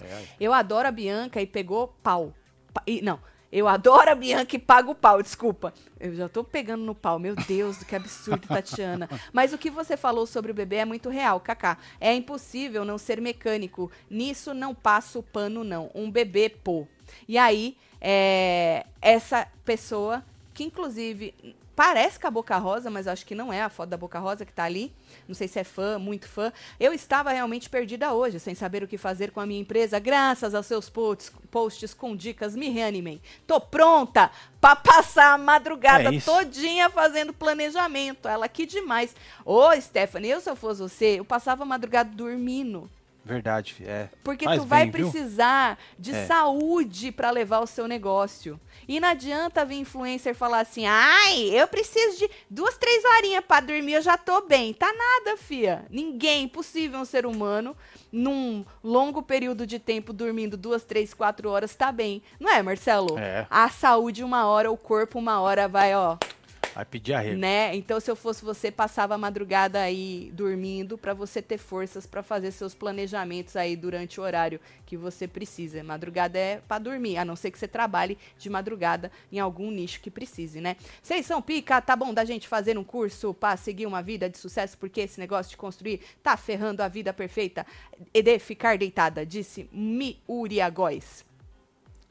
[0.00, 0.26] É.
[0.38, 2.34] Eu adoro a Bianca e pegou pau.
[2.72, 3.18] Pa e, não,
[3.52, 5.74] eu adoro a Bianca e pago o pau, desculpa.
[6.00, 7.18] Eu já tô pegando no pau.
[7.18, 9.08] Meu Deus, que absurdo, Tatiana.
[9.30, 11.76] Mas o que você falou sobre o bebê é muito real, Kaká.
[12.00, 13.92] É impossível não ser mecânico.
[14.08, 15.90] Nisso não passo pano, não.
[15.94, 16.88] Um bebê, pô.
[17.28, 21.34] E aí, é, essa pessoa, que inclusive
[21.74, 24.44] Parece com a Boca Rosa, mas acho que não é a foto da Boca Rosa
[24.44, 24.92] que tá ali.
[25.26, 26.52] Não sei se é fã, muito fã.
[26.78, 29.98] Eu estava realmente perdida hoje, sem saber o que fazer com a minha empresa.
[29.98, 33.22] Graças aos seus posts, posts com dicas, me reanimem.
[33.46, 34.30] Tô pronta
[34.60, 38.28] para passar a madrugada é todinha fazendo planejamento.
[38.28, 39.16] Ela aqui demais.
[39.44, 42.90] Ô, Stephanie, eu se eu fosse você, eu passava a madrugada dormindo
[43.24, 44.08] Verdade, é.
[44.24, 45.10] Porque Faz tu vai bem, viu?
[45.10, 46.26] precisar de É.
[46.26, 48.58] saúde pra levar o seu negócio.
[48.88, 53.60] E não adianta vir influencer falar assim: ai, eu preciso de duas, três horinhas pra
[53.60, 54.74] dormir, eu já tô bem.
[54.74, 55.84] Tá nada, fia.
[55.88, 57.76] Ninguém, impossível um ser humano,
[58.10, 62.22] num longo período de tempo, dormindo duas, três, quatro horas, tá bem.
[62.40, 63.16] Não é, Marcelo?
[63.18, 63.46] É.
[63.48, 66.16] A saúde, uma hora, o corpo, uma hora vai, ó,
[66.74, 67.38] Vai pedir arrego.
[67.38, 67.74] né?
[67.76, 72.22] Então, se eu fosse você, passava a madrugada aí dormindo pra você ter forças pra
[72.22, 75.82] fazer seus planejamentos aí durante o horário que você precisa.
[75.82, 80.00] Madrugada é pra dormir, a não ser que você trabalhe de madrugada em algum nicho
[80.00, 80.76] que precise, né?
[81.02, 84.38] Vocês são pica, tá bom da gente fazer um curso pra seguir uma vida de
[84.38, 87.66] sucesso, porque esse negócio de construir tá ferrando a vida perfeita
[88.12, 91.24] e de ficar deitada, disse Miuria Góes.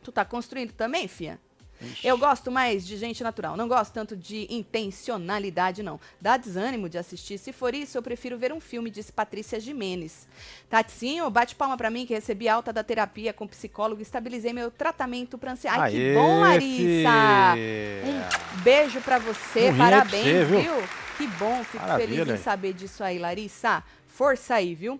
[0.03, 1.39] Tu tá construindo também, fia?
[1.81, 2.07] Ixi.
[2.07, 5.99] Eu gosto mais de gente natural, não gosto tanto de intencionalidade, não.
[6.19, 7.37] Dá desânimo de assistir.
[7.37, 10.27] Se for isso, eu prefiro ver um filme, disse Patrícia Jimenez.
[10.69, 14.69] Tatinho, bate palma pra mim que recebi alta da terapia com psicólogo e estabilizei meu
[14.69, 15.83] tratamento pra ansiedade.
[15.83, 17.53] Ai, que bom, Larissa!
[17.55, 18.07] fi!
[18.07, 20.61] Um beijo pra você, parabéns, você, viu?
[20.61, 20.83] viu?
[21.17, 23.83] Que bom, fico Maravilha, feliz em saber disso aí, Larissa.
[24.07, 24.99] Força aí, viu?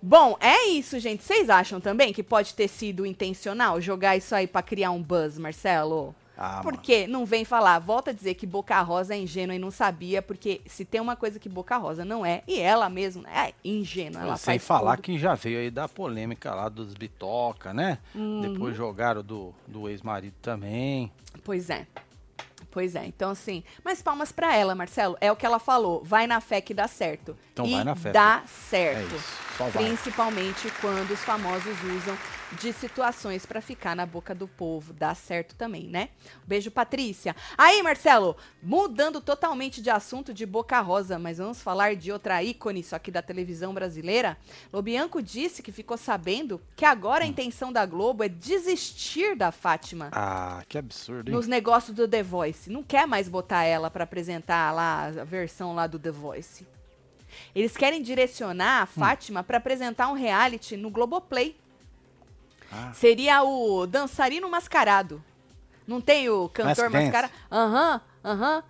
[0.00, 1.24] Bom, é isso, gente.
[1.24, 5.38] Vocês acham também que pode ter sido intencional jogar isso aí pra criar um buzz,
[5.38, 6.14] Marcelo?
[6.40, 7.08] Ah, Por mano.
[7.08, 7.80] não vem falar?
[7.80, 11.16] Volta a dizer que Boca Rosa é ingênua e não sabia, porque se tem uma
[11.16, 15.04] coisa que Boca Rosa não é, e ela mesma é ingênua, ela Sem falar tudo.
[15.06, 17.98] que já veio aí da polêmica lá dos Bitoca, né?
[18.14, 18.40] Uhum.
[18.40, 21.10] Depois jogaram do, do ex-marido também.
[21.42, 21.88] Pois é.
[22.70, 25.16] Pois é, então assim, mas palmas pra ela, Marcelo.
[25.20, 27.36] É o que ela falou, vai na fé que dá certo.
[27.52, 29.14] Então e vai na fé, dá É certo.
[29.14, 29.38] isso.
[29.56, 29.84] Só vai.
[29.84, 32.16] Principalmente quando os famosos usam
[32.60, 34.92] de situações pra ficar na boca do povo.
[34.92, 36.08] Dá certo também, né?
[36.46, 37.36] Beijo, Patrícia.
[37.56, 42.82] Aí, Marcelo, mudando totalmente de assunto de Boca Rosa, mas vamos falar de outra ícone,
[42.82, 44.36] só que da televisão brasileira.
[44.72, 47.30] Lobianco disse que ficou sabendo que agora a Hum.
[47.30, 51.34] intenção da Globo é desistir da Fátima Ah, que absurdo, hein?
[51.36, 52.70] nos negócios do The Voice.
[52.70, 56.66] Não quer mais botar ela pra apresentar lá a versão lá do The Voice.
[57.54, 58.86] Eles querem direcionar a Hum.
[58.86, 61.54] Fátima pra apresentar um reality no Globoplay.
[62.70, 62.92] Ah.
[62.92, 65.22] Seria o dançarino mascarado.
[65.86, 67.32] Não tem o cantor mascarado?
[67.50, 68.64] Aham, aham.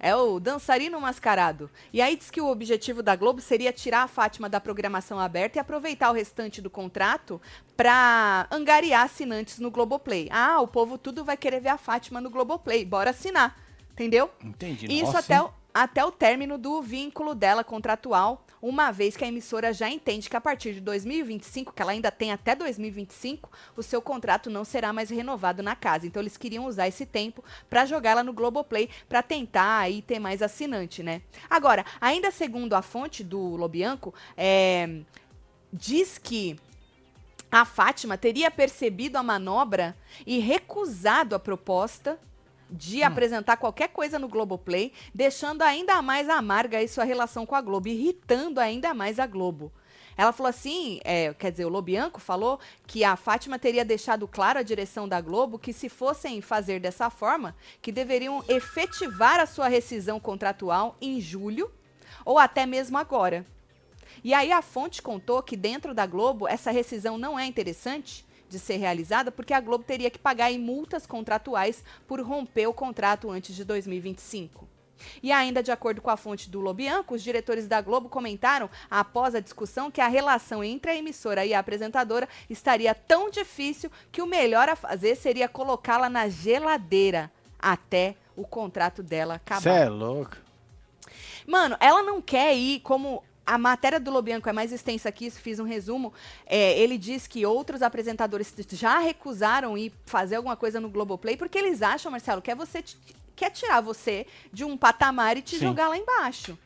[0.00, 1.70] É o dançarino mascarado.
[1.90, 5.56] E aí diz que o objetivo da Globo seria tirar a Fátima da programação aberta
[5.56, 7.40] e aproveitar o restante do contrato
[7.74, 10.28] pra angariar assinantes no Globoplay.
[10.30, 12.84] Ah, o povo tudo vai querer ver a Fátima no Globoplay.
[12.84, 13.56] Bora assinar.
[13.92, 14.30] Entendeu?
[14.42, 14.86] Entendi.
[14.92, 19.28] Isso Nossa, até o, até o término do vínculo dela contratual, uma vez que a
[19.28, 23.82] emissora já entende que a partir de 2025, que ela ainda tem até 2025, o
[23.82, 26.06] seu contrato não será mais renovado na casa.
[26.06, 30.40] Então eles queriam usar esse tempo para jogá-la no Globoplay para tentar aí ter mais
[30.40, 31.20] assinante, né?
[31.50, 35.00] Agora, ainda segundo a fonte do Lobianco, é,
[35.70, 36.56] diz que
[37.52, 39.94] a Fátima teria percebido a manobra
[40.26, 42.18] e recusado a proposta
[42.74, 47.60] de apresentar qualquer coisa no Globoplay, deixando ainda mais amarga aí sua relação com a
[47.60, 49.72] Globo, irritando ainda mais a Globo.
[50.16, 54.58] Ela falou assim, é, quer dizer, o Lobianco falou que a Fátima teria deixado claro
[54.58, 59.68] à direção da Globo que se fossem fazer dessa forma, que deveriam efetivar a sua
[59.68, 61.70] rescisão contratual em julho
[62.24, 63.44] ou até mesmo agora.
[64.22, 68.58] E aí a fonte contou que dentro da Globo essa rescisão não é interessante de
[68.58, 73.30] ser realizada porque a Globo teria que pagar em multas contratuais por romper o contrato
[73.30, 74.68] antes de 2025.
[75.22, 79.34] E ainda de acordo com a fonte do Lobianco, os diretores da Globo comentaram, após
[79.34, 84.22] a discussão, que a relação entre a emissora e a apresentadora estaria tão difícil que
[84.22, 89.60] o melhor a fazer seria colocá-la na geladeira até o contrato dela acabar.
[89.62, 90.36] Cê é louco.
[91.46, 93.22] Mano, ela não quer ir como.
[93.46, 96.12] A matéria do Lobianco é mais extensa aqui, fiz um resumo.
[96.46, 101.58] É, ele diz que outros apresentadores já recusaram ir fazer alguma coisa no Globoplay porque
[101.58, 102.82] eles acham, Marcelo, que é você
[103.36, 105.66] quer tirar você de um patamar e te Sim.
[105.66, 106.58] jogar lá embaixo.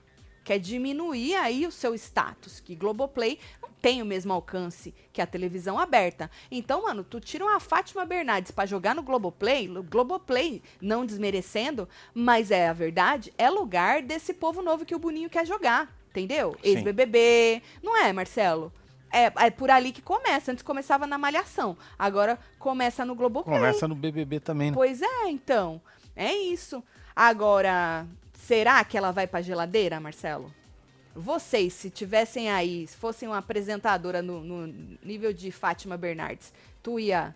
[0.45, 5.27] Quer diminuir aí o seu status, que Globoplay não tem o mesmo alcance que a
[5.27, 6.31] televisão aberta.
[6.51, 12.51] Então, mano, tu tira uma Fátima Bernardes pra jogar no Globoplay, Globoplay, não desmerecendo, mas
[12.51, 16.57] é a verdade, é lugar desse povo novo que o Boninho quer jogar, entendeu?
[16.63, 18.73] Ex-BBB, não é, Marcelo?
[19.11, 20.53] É, é por ali que começa.
[20.53, 23.59] Antes começava na Malhação, agora começa no Globoplay.
[23.59, 24.75] Começa no BBB também, né?
[24.75, 25.81] Pois é, então.
[26.15, 26.83] É isso.
[27.15, 30.53] Agora, será que ela vai pra geladeira, Marcelo?
[31.15, 34.67] Vocês, se tivessem aí, se fossem uma apresentadora no, no
[35.03, 36.53] nível de Fátima Bernardes,
[36.83, 37.35] tu ia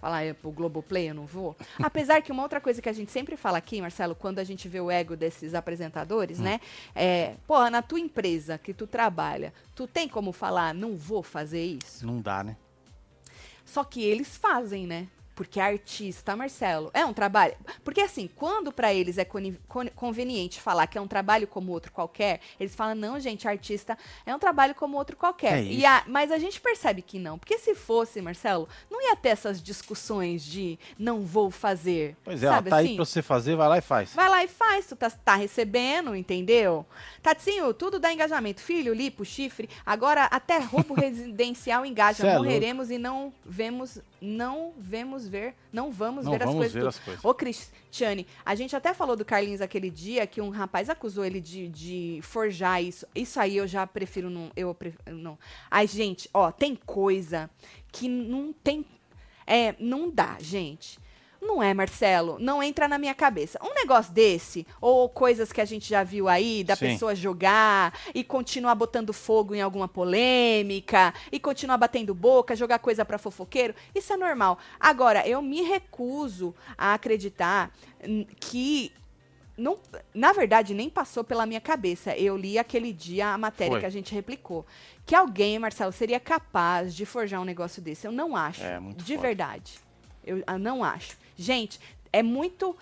[0.00, 1.54] Falar é, pro Globoplay eu não vou.
[1.78, 4.66] Apesar que uma outra coisa que a gente sempre fala aqui, Marcelo, quando a gente
[4.66, 6.44] vê o ego desses apresentadores, Hum.
[6.44, 6.60] né?
[6.94, 11.78] É, pô, na tua empresa que tu trabalha, tu tem como falar, não vou fazer
[11.84, 12.06] isso?
[12.06, 12.56] Não dá, né?
[13.64, 15.06] Só que eles fazem, né?
[15.40, 17.54] Porque artista, Marcelo, é um trabalho.
[17.82, 19.24] Porque assim, quando pra eles é
[19.94, 24.34] conveniente falar que é um trabalho como outro qualquer, eles falam, não, gente, artista é
[24.34, 25.58] um trabalho como outro qualquer.
[25.60, 27.38] É E a- mas a gente percebe que não.
[27.38, 32.16] Porque se fosse, Marcelo, não ia ter essas discussões de não vou fazer.
[32.22, 32.88] Pois é, sabe tá assim?
[32.90, 34.12] aí pra você fazer, vai lá e faz.
[34.14, 36.84] Vai lá e faz, tu tá, tá recebendo, entendeu?
[37.22, 38.60] Tatinho, tudo dá engajamento.
[38.60, 39.70] Filho, lipo, chifre.
[39.86, 42.26] Agora até roubo residencial engaja.
[42.28, 46.82] É Morreremos e não vemos, não vemos ver, não vamos Não ver as vamos coisas.
[46.82, 47.24] ver as coisas.
[47.24, 51.40] Ô, Cristiane, a gente até falou do Carlinhos aquele dia que um rapaz acusou ele
[51.40, 53.06] de, de forjar isso.
[53.14, 54.50] Isso aí eu já prefiro não.
[54.54, 55.38] Eu prefiro, não.
[55.70, 57.48] Ai, gente, ó, tem coisa
[57.90, 58.84] que não tem.
[59.46, 60.98] É, não dá, gente.
[61.40, 62.38] Não é, Marcelo.
[62.38, 63.58] Não entra na minha cabeça.
[63.62, 66.88] Um negócio desse, ou coisas que a gente já viu aí, da Sim.
[66.88, 73.04] pessoa jogar e continuar botando fogo em alguma polêmica, e continuar batendo boca, jogar coisa
[73.04, 74.58] pra fofoqueiro, isso é normal.
[74.78, 77.70] Agora, eu me recuso a acreditar
[78.38, 78.92] que.
[79.56, 79.78] Não,
[80.14, 82.16] na verdade, nem passou pela minha cabeça.
[82.16, 83.80] Eu li aquele dia a matéria Foi.
[83.80, 84.64] que a gente replicou.
[85.04, 88.06] Que alguém, Marcelo, seria capaz de forjar um negócio desse.
[88.06, 88.64] Eu não acho.
[88.64, 89.26] É, de foda.
[89.26, 89.78] verdade.
[90.24, 91.16] Eu ah, não acho.
[91.40, 91.80] Gente,
[92.12, 92.76] é muito.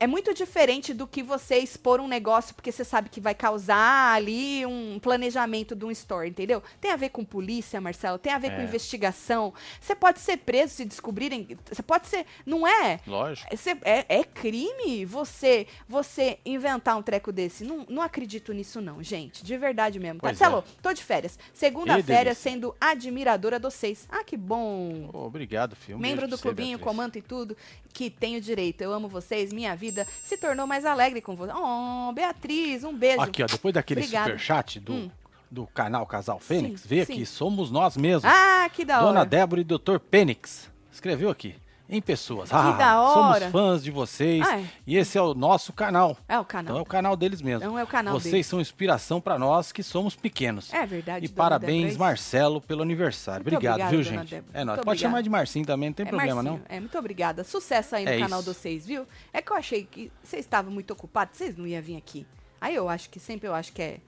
[0.00, 4.14] É muito diferente do que você expor um negócio porque você sabe que vai causar
[4.14, 6.62] ali um planejamento de um store, entendeu?
[6.80, 8.64] Tem a ver com polícia, Marcelo, tem a ver com É.
[8.64, 9.52] investigação.
[9.80, 11.48] Você pode ser preso se descobrirem.
[11.70, 12.26] Você pode ser.
[12.46, 13.00] Não é?
[13.06, 13.48] Lógico.
[13.52, 17.64] É, cê- é- é crime você você inventar um treco desse.
[17.64, 19.44] Não, não acredito nisso, não, gente.
[19.44, 20.20] De verdade mesmo.
[20.20, 20.72] Pois Marcelo, é.
[20.80, 21.38] tô de férias.
[21.52, 22.34] Segunda delícia.
[22.34, 24.06] sendo admiradora dos seis.
[24.10, 25.10] Ah, que bom.
[25.12, 25.76] Obrigado.
[25.90, 27.56] Um Membro do clubinho, comando e tudo,
[27.98, 28.80] que tenho direito.
[28.80, 31.52] Eu amo vocês, minha vida se tornou mais alegre com você.
[31.52, 33.20] Oh, Beatriz, um beijo.
[33.20, 34.26] Aqui, ó, depois daquele Obrigada.
[34.26, 35.10] superchat do, Hum.
[35.50, 37.12] do canal Casal Fênix, Sim, vê sim.
[37.14, 38.24] aqui, somos nós mesmos.
[38.24, 39.28] Ah, que da Dona hora.
[39.28, 39.98] Débora e Dr.
[39.98, 40.70] Pênix.
[40.92, 41.56] Escreveu aqui.
[41.90, 42.52] Em pessoas.
[42.52, 43.38] Ah, da hora.
[43.50, 44.46] Somos fãs de vocês.
[44.46, 44.64] Ah, é.
[44.86, 46.18] E esse é o nosso canal.
[46.28, 46.80] É o Então é canal.
[46.82, 47.66] o canal deles mesmo.
[47.66, 48.46] Não é o canal Vocês deles.
[48.46, 50.72] são inspiração pra nós que somos pequenos.
[50.74, 51.24] É verdade.
[51.24, 52.10] E parabéns, Débora.
[52.10, 53.42] Marcelo, pelo aniversário.
[53.42, 54.30] Muito Obrigado, obrigada, viu, gente?
[54.34, 54.58] Débora.
[54.60, 54.76] É nóis.
[54.80, 54.98] Pode obrigada.
[55.10, 56.76] chamar de Marcinho também, não tem É, problema, Marcinho, não.
[56.76, 57.42] É, muito obrigada.
[57.42, 59.06] Sucesso aí no É canal de vocês, viu?
[59.32, 62.26] É que eu achei que vocês estavam muito ocupados, vocês não iam vir aqui.
[62.60, 63.98] Aí eu acho que sempre eu acho que é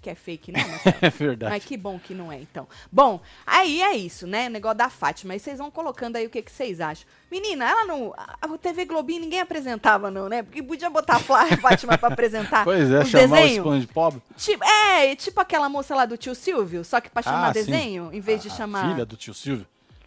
[0.00, 0.96] que é fake, Marcelo?
[1.02, 1.52] É verdade.
[1.52, 2.66] Mas que bom que não é, então.
[2.90, 4.46] Bom, aí é isso, né?
[4.46, 5.34] O negócio da Fátima.
[5.34, 7.06] Aí vocês vão colocando aí o que, que vocês acham.
[7.30, 8.12] Menina, ela não.
[8.16, 10.42] A TV Globinho ninguém apresentava, não, né?
[10.42, 13.56] Porque podia botar a Flá- a Fátima pra apresentar Pois é, chamar o desenhos.
[13.58, 14.22] esconde pobre.
[14.36, 17.60] Tipo, é, tipo aquela moça lá do tio Silvio, só que pra chamar Ah, sim.
[17.64, 18.90] desenho, em vez de A chamar.
[18.90, 19.66] Filha do tio Silvio.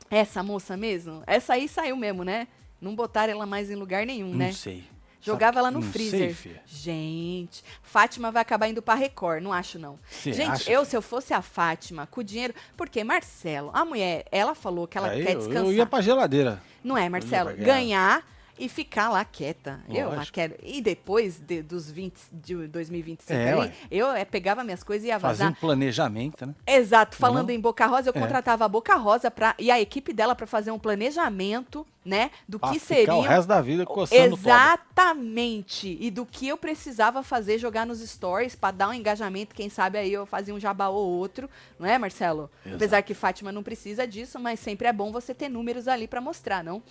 [0.09, 1.23] Essa moça mesmo?
[1.25, 2.47] Essa aí saiu mesmo, né?
[2.81, 4.51] Não botaram ela mais em lugar nenhum, Não né?
[4.51, 4.83] sei.
[5.23, 6.35] Jogava ela no Não freezer.
[6.35, 6.55] Sei.
[6.65, 9.97] Gente, Fátima vai acabar indo pra Record, não acho não.
[10.09, 13.85] Cê Gente, acha, eu se eu fosse a Fátima, com o dinheiro, porque Marcelo, a
[13.85, 15.63] mulher, ela falou que ela Aí quer descansar.
[15.63, 16.61] eu ia pra geladeira.
[16.83, 17.55] Não é, Marcelo?
[17.55, 18.23] ganhar.
[18.57, 19.81] E ficar lá quieta.
[19.89, 20.33] Eu lá Lógico.
[20.35, 20.55] quero.
[20.61, 25.07] E depois de- dos 20 de 2025 É, ali, eu é, pegava minhas coisas e
[25.07, 25.51] ia Fazer vazar.
[25.51, 26.53] um planejamento, né?
[26.67, 27.55] Exato, falando Não?
[27.55, 28.19] em Boca Rosa, eu É.
[28.19, 32.59] contratava a Boca Rosa pra, e a equipe dela para fazer um planejamento, né, do
[32.59, 34.35] Pra que seria o resto da vida coçando.
[34.35, 35.97] Exatamente.
[35.99, 39.97] E do que eu precisava fazer, jogar nos stories pra dar um engajamento, quem sabe
[39.97, 41.49] aí eu fazia um jabá ou outro,
[41.79, 42.49] não é, Marcelo?
[42.65, 42.75] Exato.
[42.75, 46.21] Apesar que Fátima não precisa disso, mas sempre é bom você ter números ali pra
[46.21, 46.83] mostrar, não?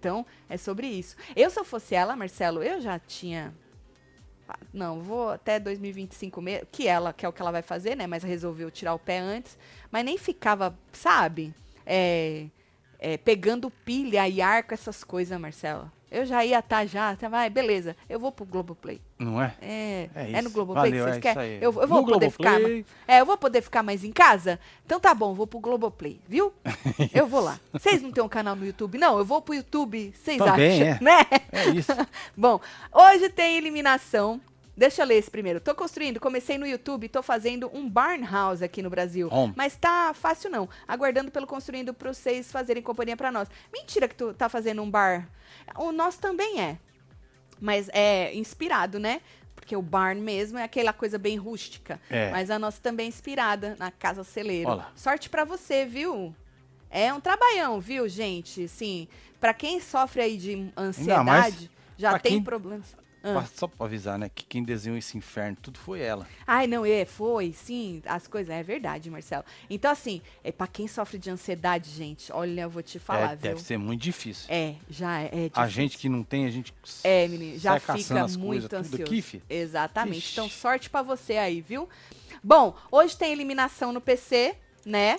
[0.00, 1.14] Então, é sobre isso.
[1.36, 3.54] Eu, se eu fosse ela, Marcelo, eu já tinha
[4.48, 7.94] ah, não, vou até 2025 mesmo, que ela, que é o que ela vai fazer,
[7.94, 8.06] né?
[8.06, 9.58] Mas resolveu tirar o pé antes,
[9.92, 11.54] mas nem ficava, sabe?
[11.86, 12.46] É,
[12.98, 15.92] é, pegando pilha e arco, essas coisas, Marcelo.
[16.10, 17.96] Eu já ia estar já, tá, vai, beleza.
[18.08, 19.00] Eu vou pro Globoplay.
[19.16, 19.54] Não é?
[19.62, 20.50] É, É é, no.
[20.50, 21.58] Globoplay Valeu, que é vocês isso querem?
[21.62, 22.52] Eu, eu vou No poder ficar.
[22.52, 22.86] Globoplay.
[23.06, 24.58] É, eu vou poder ficar mais em casa?
[24.84, 26.52] Então tá bom, vou pro Globoplay, viu?
[27.14, 27.60] Eu vou lá.
[27.72, 28.98] Vocês não têm um canal no YouTube?
[28.98, 30.58] Não, eu vou pro YouTube, vocês acham?
[30.58, 30.98] é.
[31.00, 31.26] Né?
[31.52, 31.92] É isso.
[32.36, 32.60] Bom,
[32.92, 34.40] hoje tem eliminação.
[34.80, 35.60] Deixa eu ler esse primeiro.
[35.60, 39.28] Tô construindo, comecei no YouTube, tô fazendo um barn house aqui no Brasil.
[39.30, 39.52] Om.
[39.54, 40.66] Mas tá fácil não.
[40.88, 43.46] Aguardando pelo construindo pra vocês fazerem companhia pra nós.
[43.70, 45.28] Mentira que tu tá fazendo um bar.
[45.76, 46.78] O nosso também é.
[47.60, 49.20] Mas é inspirado, né?
[49.54, 52.00] Porque o barn mesmo é aquela coisa bem rústica.
[52.08, 52.30] É.
[52.30, 54.70] Mas a nossa também é inspirada na casa celeiro.
[54.70, 54.90] Ó lá.
[54.96, 56.34] Sorte pra você, viu?
[56.88, 58.66] É um trabalhão, viu, gente?
[58.66, 59.06] Sim,
[59.38, 62.98] pra quem sofre aí de ansiedade, já tem quem- problemas.
[63.22, 63.32] Ah.
[63.34, 64.30] pra- só pra avisar, né?
[64.34, 66.26] Que quem desenhou esse inferno, tudo foi ela.
[66.46, 69.44] Ai, não, é, foi, sim, as coisas, é verdade, Marcelo.
[69.68, 73.36] Então, assim, é para quem sofre de ansiedade, gente, olha, eu vou te falar, é,
[73.36, 73.50] viu?
[73.50, 74.46] deve ser muito difícil.
[74.48, 75.68] É, já é, é a difícil.
[75.70, 76.72] gente que não tem, a gente
[77.04, 77.92] É, menino, já fica
[78.26, 79.02] muito coisas, tudo ansioso.
[79.02, 79.42] aqui, fi.
[79.50, 80.18] Exatamente.
[80.18, 80.32] Ixi.
[80.32, 81.88] Então, sorte pra você aí, viu?
[82.42, 84.54] Bom, hoje tem eliminação no PC,
[84.84, 85.18] né?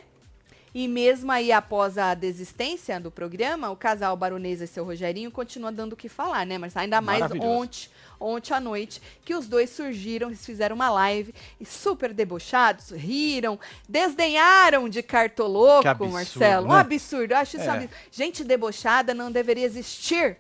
[0.74, 5.72] E mesmo aí após a desistência do programa, o casal Baronesa e seu Rogerinho continua
[5.72, 6.58] dando o que falar, né?
[6.58, 11.34] Mas ainda mais ontem, ontem à noite, que os dois surgiram, eles fizeram uma live
[11.60, 16.68] e super debochados, riram, desdenharam de cartoloco, absurdo, Marcelo.
[16.68, 16.80] Um né?
[16.80, 17.32] absurdo.
[17.34, 17.70] Eu acho isso É.
[17.70, 17.94] absurdo.
[18.10, 20.38] Gente debochada não deveria existir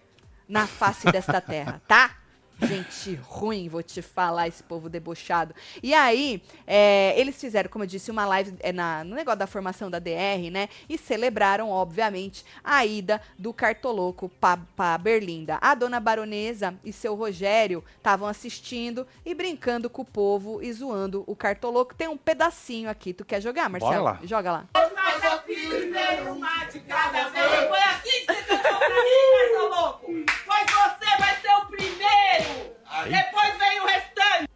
[0.47, 2.20] na face desta terra, tá?
[2.61, 5.55] Gente ruim, vou te falar, esse povo debochado.
[5.81, 9.47] E aí, é, eles fizeram, como eu disse, uma live é, na, no negócio da
[9.47, 10.69] formação da DR, né?
[10.87, 15.57] E celebraram, obviamente, a ida do cartoloco pra, pra Berlinda.
[15.61, 21.23] A dona baronesa e seu Rogério estavam assistindo e brincando com o povo e zoando
[21.25, 21.95] o cartoloco.
[21.95, 23.13] Tem um pedacinho aqui.
[23.13, 24.03] Tu quer jogar, Marcelo?
[24.03, 24.19] lá.
[24.23, 24.65] Joga lá.
[24.73, 27.69] Mas eu uma de cada vez.
[27.69, 28.60] Foi assim que você
[28.93, 30.05] mim, Marcelo Louco?
[30.45, 32.71] Pois você vai ser o primeiro.
[33.09, 34.49] Depois vem o restante.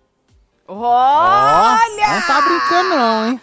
[0.67, 2.07] Olha!
[2.15, 3.41] Não tá brincando, não, hein?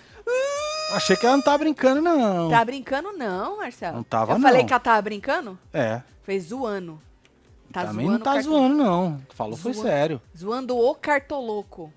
[0.95, 2.51] Achei que ela não tá brincando, não.
[2.51, 3.97] Tá brincando não, Marcelo?
[3.97, 4.67] Não tava, Eu falei não.
[4.67, 5.59] que ela tava brincando?
[5.73, 6.03] É.
[6.23, 7.01] Fez zoando.
[7.73, 9.23] Tá também zoando não tá cartol- zoando, não.
[9.35, 9.89] Falou foi Zoando.
[9.89, 10.23] sério.
[10.37, 11.91] Zoando o cartoloco.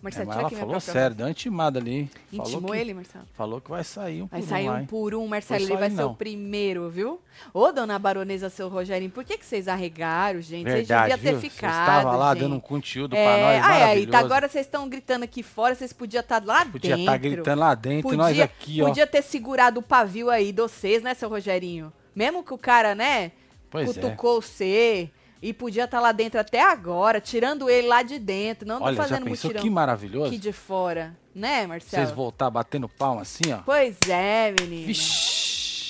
[0.00, 2.08] É, Marcelo, mas ela falou sério, deu uma intimada ali.
[2.30, 3.24] Falou Intimou que, ele, Marcelo?
[3.34, 4.86] Falou que vai sair um Vai por sair um lá, um hein?
[4.86, 5.62] por um, Marcelo.
[5.62, 7.20] Ele vai ser o primeiro, viu?
[7.52, 10.64] Ô, dona baronesa, seu Rogerinho, por que, que vocês arregaram, gente?
[10.64, 11.50] Verdade, vocês deviam ter viu?
[11.50, 12.42] Ficado, estava lá gente.
[12.42, 14.10] dando um conteúdo É, pra nós, ai, ai, maravilhoso.
[14.12, 17.00] tá, agora vocês estão gritando aqui fora, vocês podiam estar lá Podia dentro.
[17.00, 18.86] estar gritando lá dentro, Podia, e nós aqui, ó.
[18.88, 21.92] podia ter segurado o pavio aí de vocês, né, seu Rogerinho?
[22.14, 23.32] Mesmo que o cara, né,
[23.70, 24.00] Pois é.
[24.00, 25.10] cutucou você
[25.42, 29.02] e podia estar lá dentro até agora, tirando ele lá de dentro, não Olha, tô
[29.02, 30.26] já fazendo pensou mutirão que maravilhoso?
[30.26, 32.04] aqui de fora, né, Marcelo?
[32.04, 33.58] Vocês voltar batendo palma assim, ó.
[33.64, 34.92] Pois é, menino.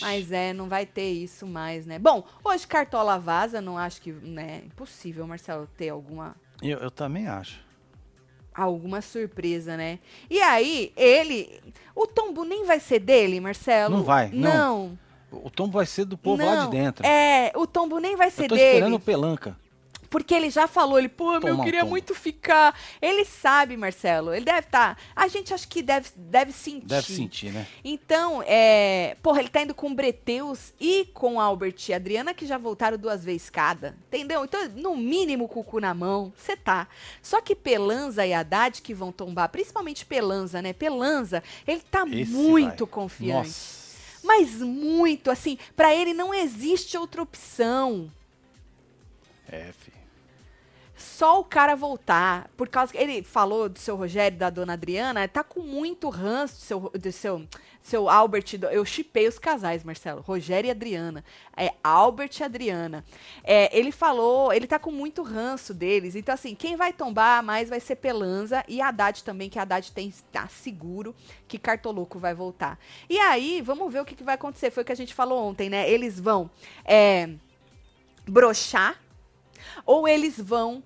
[0.00, 1.98] Mas é, não vai ter isso mais, né?
[1.98, 7.26] Bom, hoje Cartola vaza, não acho que, né, impossível, Marcelo, ter alguma Eu, eu também
[7.26, 7.60] acho.
[8.54, 9.98] alguma surpresa, né?
[10.30, 11.60] E aí, ele,
[11.94, 13.96] o tombo nem vai ser dele, Marcelo?
[13.96, 14.52] Não vai, não.
[14.88, 14.98] Não.
[15.30, 16.46] O tombo vai ser do povo não.
[16.46, 17.06] lá de dentro.
[17.06, 18.68] É, o tombo nem vai ser eu tô dele.
[18.68, 19.56] esperando o pelanca.
[20.10, 22.74] Porque ele já falou, ele, pô, meu, eu um queria muito ficar.
[23.00, 24.34] Ele sabe, Marcelo.
[24.34, 24.98] Ele deve estar.
[25.14, 26.86] A gente acha que deve, deve sentir.
[26.86, 27.64] Deve sentir, né?
[27.84, 29.16] Então, é.
[29.22, 32.58] Porra, ele tá indo com o Breteus e com Albert e a Adriana, que já
[32.58, 33.96] voltaram duas vezes cada.
[34.08, 34.44] Entendeu?
[34.44, 36.88] Então, no mínimo, com o cu na mão, você tá.
[37.22, 40.72] Só que Pelanza e Haddad que vão tombar, principalmente Pelanza, né?
[40.72, 42.92] Pelanza, ele tá Esse muito vai.
[42.92, 43.46] confiante.
[43.46, 43.79] Nossa.
[44.22, 48.10] Mas muito, assim, pra ele não existe outra opção.
[49.48, 49.99] É, fi.
[51.20, 55.28] Só o cara voltar, por causa que ele falou do seu Rogério da dona Adriana,
[55.28, 57.46] tá com muito ranço do seu, do seu,
[57.82, 58.56] seu Albert.
[58.56, 60.22] do- Eu chipei os casais, Marcelo.
[60.22, 61.22] Rogério e Adriana.
[61.54, 63.04] É Albert e Adriana.
[63.44, 66.16] É, ele falou, ele tá com muito ranço deles.
[66.16, 70.10] Então, assim, quem vai tombar mais vai ser Pelanza e Haddad também, que Haddad tem,
[70.32, 71.14] tá seguro
[71.46, 72.78] que Cartoloco vai voltar.
[73.10, 74.70] E aí, vamos ver o que, que vai acontecer.
[74.70, 75.86] Foi o que a gente falou ontem, né?
[75.86, 76.50] Eles vão
[76.82, 77.28] é,
[78.26, 78.98] brochar
[79.84, 80.82] ou eles vão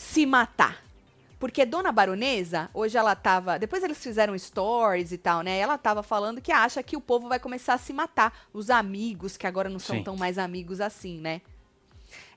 [0.00, 0.82] se matar.
[1.38, 3.58] Porque Dona Baronesa, hoje ela tava.
[3.58, 5.58] Depois eles fizeram stories e tal, né?
[5.58, 8.46] Ela tava falando que acha que o povo vai começar a se matar.
[8.52, 10.02] Os amigos, que agora não são Sim.
[10.02, 11.42] tão mais amigos assim, né?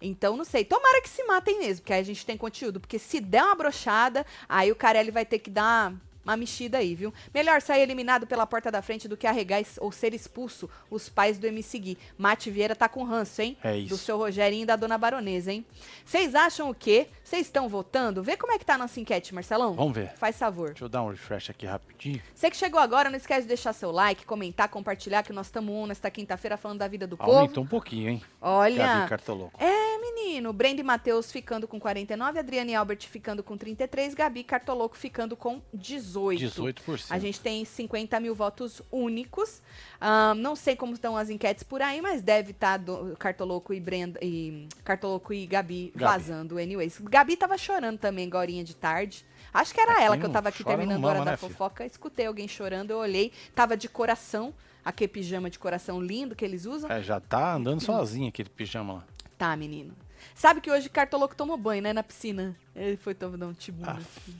[0.01, 0.65] Então, não sei.
[0.65, 2.81] Tomara que se matem mesmo, porque aí a gente tem conteúdo.
[2.81, 5.93] Porque se der uma brochada, aí o Carelli vai ter que dar
[6.23, 7.13] uma mexida aí, viu?
[7.33, 11.37] Melhor sair eliminado pela porta da frente do que arregar ou ser expulso os pais
[11.37, 11.97] do MC Gui.
[12.17, 13.57] Mate Vieira tá com ranço, hein?
[13.63, 13.89] É isso.
[13.89, 15.65] Do seu Rogerinho e da dona Baronesa, hein?
[16.05, 17.07] Vocês acham o quê?
[17.23, 18.23] Vocês estão votando?
[18.23, 19.73] Vê como é que tá a nossa enquete, Marcelão.
[19.73, 20.13] Vamos ver.
[20.15, 20.69] Faz favor.
[20.69, 22.21] Deixa eu dar um refresh aqui rapidinho.
[22.33, 25.73] Você que chegou agora, não esquece de deixar seu like, comentar, compartilhar, que nós estamos
[25.73, 27.31] on nesta quinta-feira falando da vida do povo.
[27.31, 28.21] Aumentou um pouquinho, hein?
[28.41, 28.85] Olha.
[28.85, 29.63] Gabi Cartoloco.
[29.63, 30.53] É, menino.
[30.53, 35.35] Brenda e Matheus ficando com 49, Adriane e Albert ficando com 33, Gabi Cartoloco ficando
[35.35, 36.12] com 18.
[36.21, 37.05] 18%.
[37.09, 39.61] A gente tem 50 mil votos únicos.
[39.99, 42.79] Ahn, não sei como estão as enquetes por aí, mas deve estar
[43.19, 46.03] Cartoloco e Brenda e Cartoloco e Gabi, Gabi.
[46.03, 46.99] vazando anyways.
[46.99, 49.25] Gabi tava chorando também, gorinha de tarde.
[49.53, 51.37] Acho que era É, ela que eu tava aqui terminando a hora mama, da né,
[51.37, 51.51] filho?
[51.51, 51.85] fofoca.
[51.85, 54.53] Escutei alguém chorando, eu olhei, tava de coração,
[54.83, 56.91] aquele pijama de coração lindo que eles usam.
[56.91, 59.03] É, já tá andando sozinho aquele pijama lá.
[59.37, 59.93] Tá, menino.
[60.33, 62.55] Sabe que hoje Cartoloco tomou banho, né, na piscina.
[62.75, 63.91] Ele foi tomar um tibuna.
[63.91, 64.33] Aff,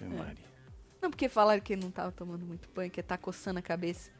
[0.00, 0.45] Maria.
[1.00, 4.10] Não, porque falaram que não tava tomando muito banho, que tá coçando a cabeça.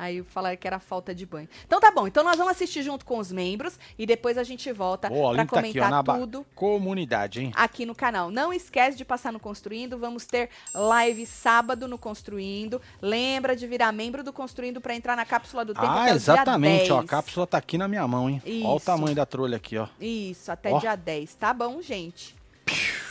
[0.00, 1.46] Aí falaram que era falta de banho.
[1.66, 4.72] Então tá bom, então nós vamos assistir junto com os membros e depois a gente
[4.72, 7.52] volta pra link tá aqui, ó, comentar tudo comunidade, hein?
[7.54, 8.30] aqui no canal.
[8.30, 12.80] Não esquece de passar no Construindo, vamos ter live sábado no Construindo.
[13.02, 16.96] Lembra de virar membro do Construindo pra entrar na cápsula do tempo Ah, exatamente, ó.
[16.96, 17.10] A 10.
[17.10, 18.40] cápsula tá aqui na minha mão, hein?
[18.64, 19.86] Olha o tamanho da trolha aqui, ó.
[20.00, 20.78] Isso, até Ó.
[20.78, 21.34] dia 10.
[21.34, 22.34] Tá bom, gente?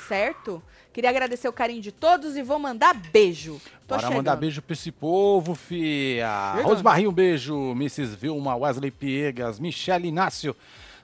[0.07, 0.63] Certo?
[0.99, 3.53] Queria agradecer o carinho de todos e vou mandar beijo.
[3.87, 4.17] Tô Bora chegando.
[4.17, 6.55] mandar beijo pra esse povo, fia.
[6.61, 7.71] Rosmarinho, um beijo.
[7.71, 8.17] Mrs.
[8.17, 10.53] Vilma, Wesley Piegas, Michele Inácio.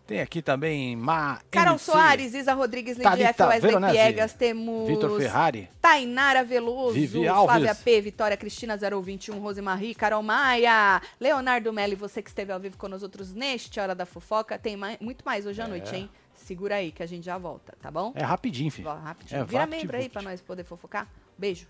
[0.05, 4.85] Tem aqui também Ma Carol MC, Soares, Isa Rodrigues, Lidia F, Wesley Veronese, Piegas, temos
[4.89, 5.69] Vitor Ferrari.
[5.81, 7.77] Tainara Veloso, Vivi Flávia Alves.
[7.77, 12.89] P, Vitória Cristina 021, Rosemarie, Carol Maia, Leonardo Melli, você que esteve ao vivo com
[12.89, 14.59] nós outros neste Hora da Fofoca.
[14.59, 16.09] Tem mai- muito mais hoje à noite, hein?
[16.45, 18.13] Segura aí que a gente já volta, tá bom?
[18.13, 18.87] É rapidinho, filho.
[18.87, 19.41] Rapidinho.
[19.41, 21.09] É, Vira membro aí pra nós poder fofocar.
[21.35, 21.67] Beijo.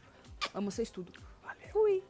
[0.54, 1.14] Amo vocês tudo.
[1.42, 1.70] Valeu.
[1.72, 2.04] Fui.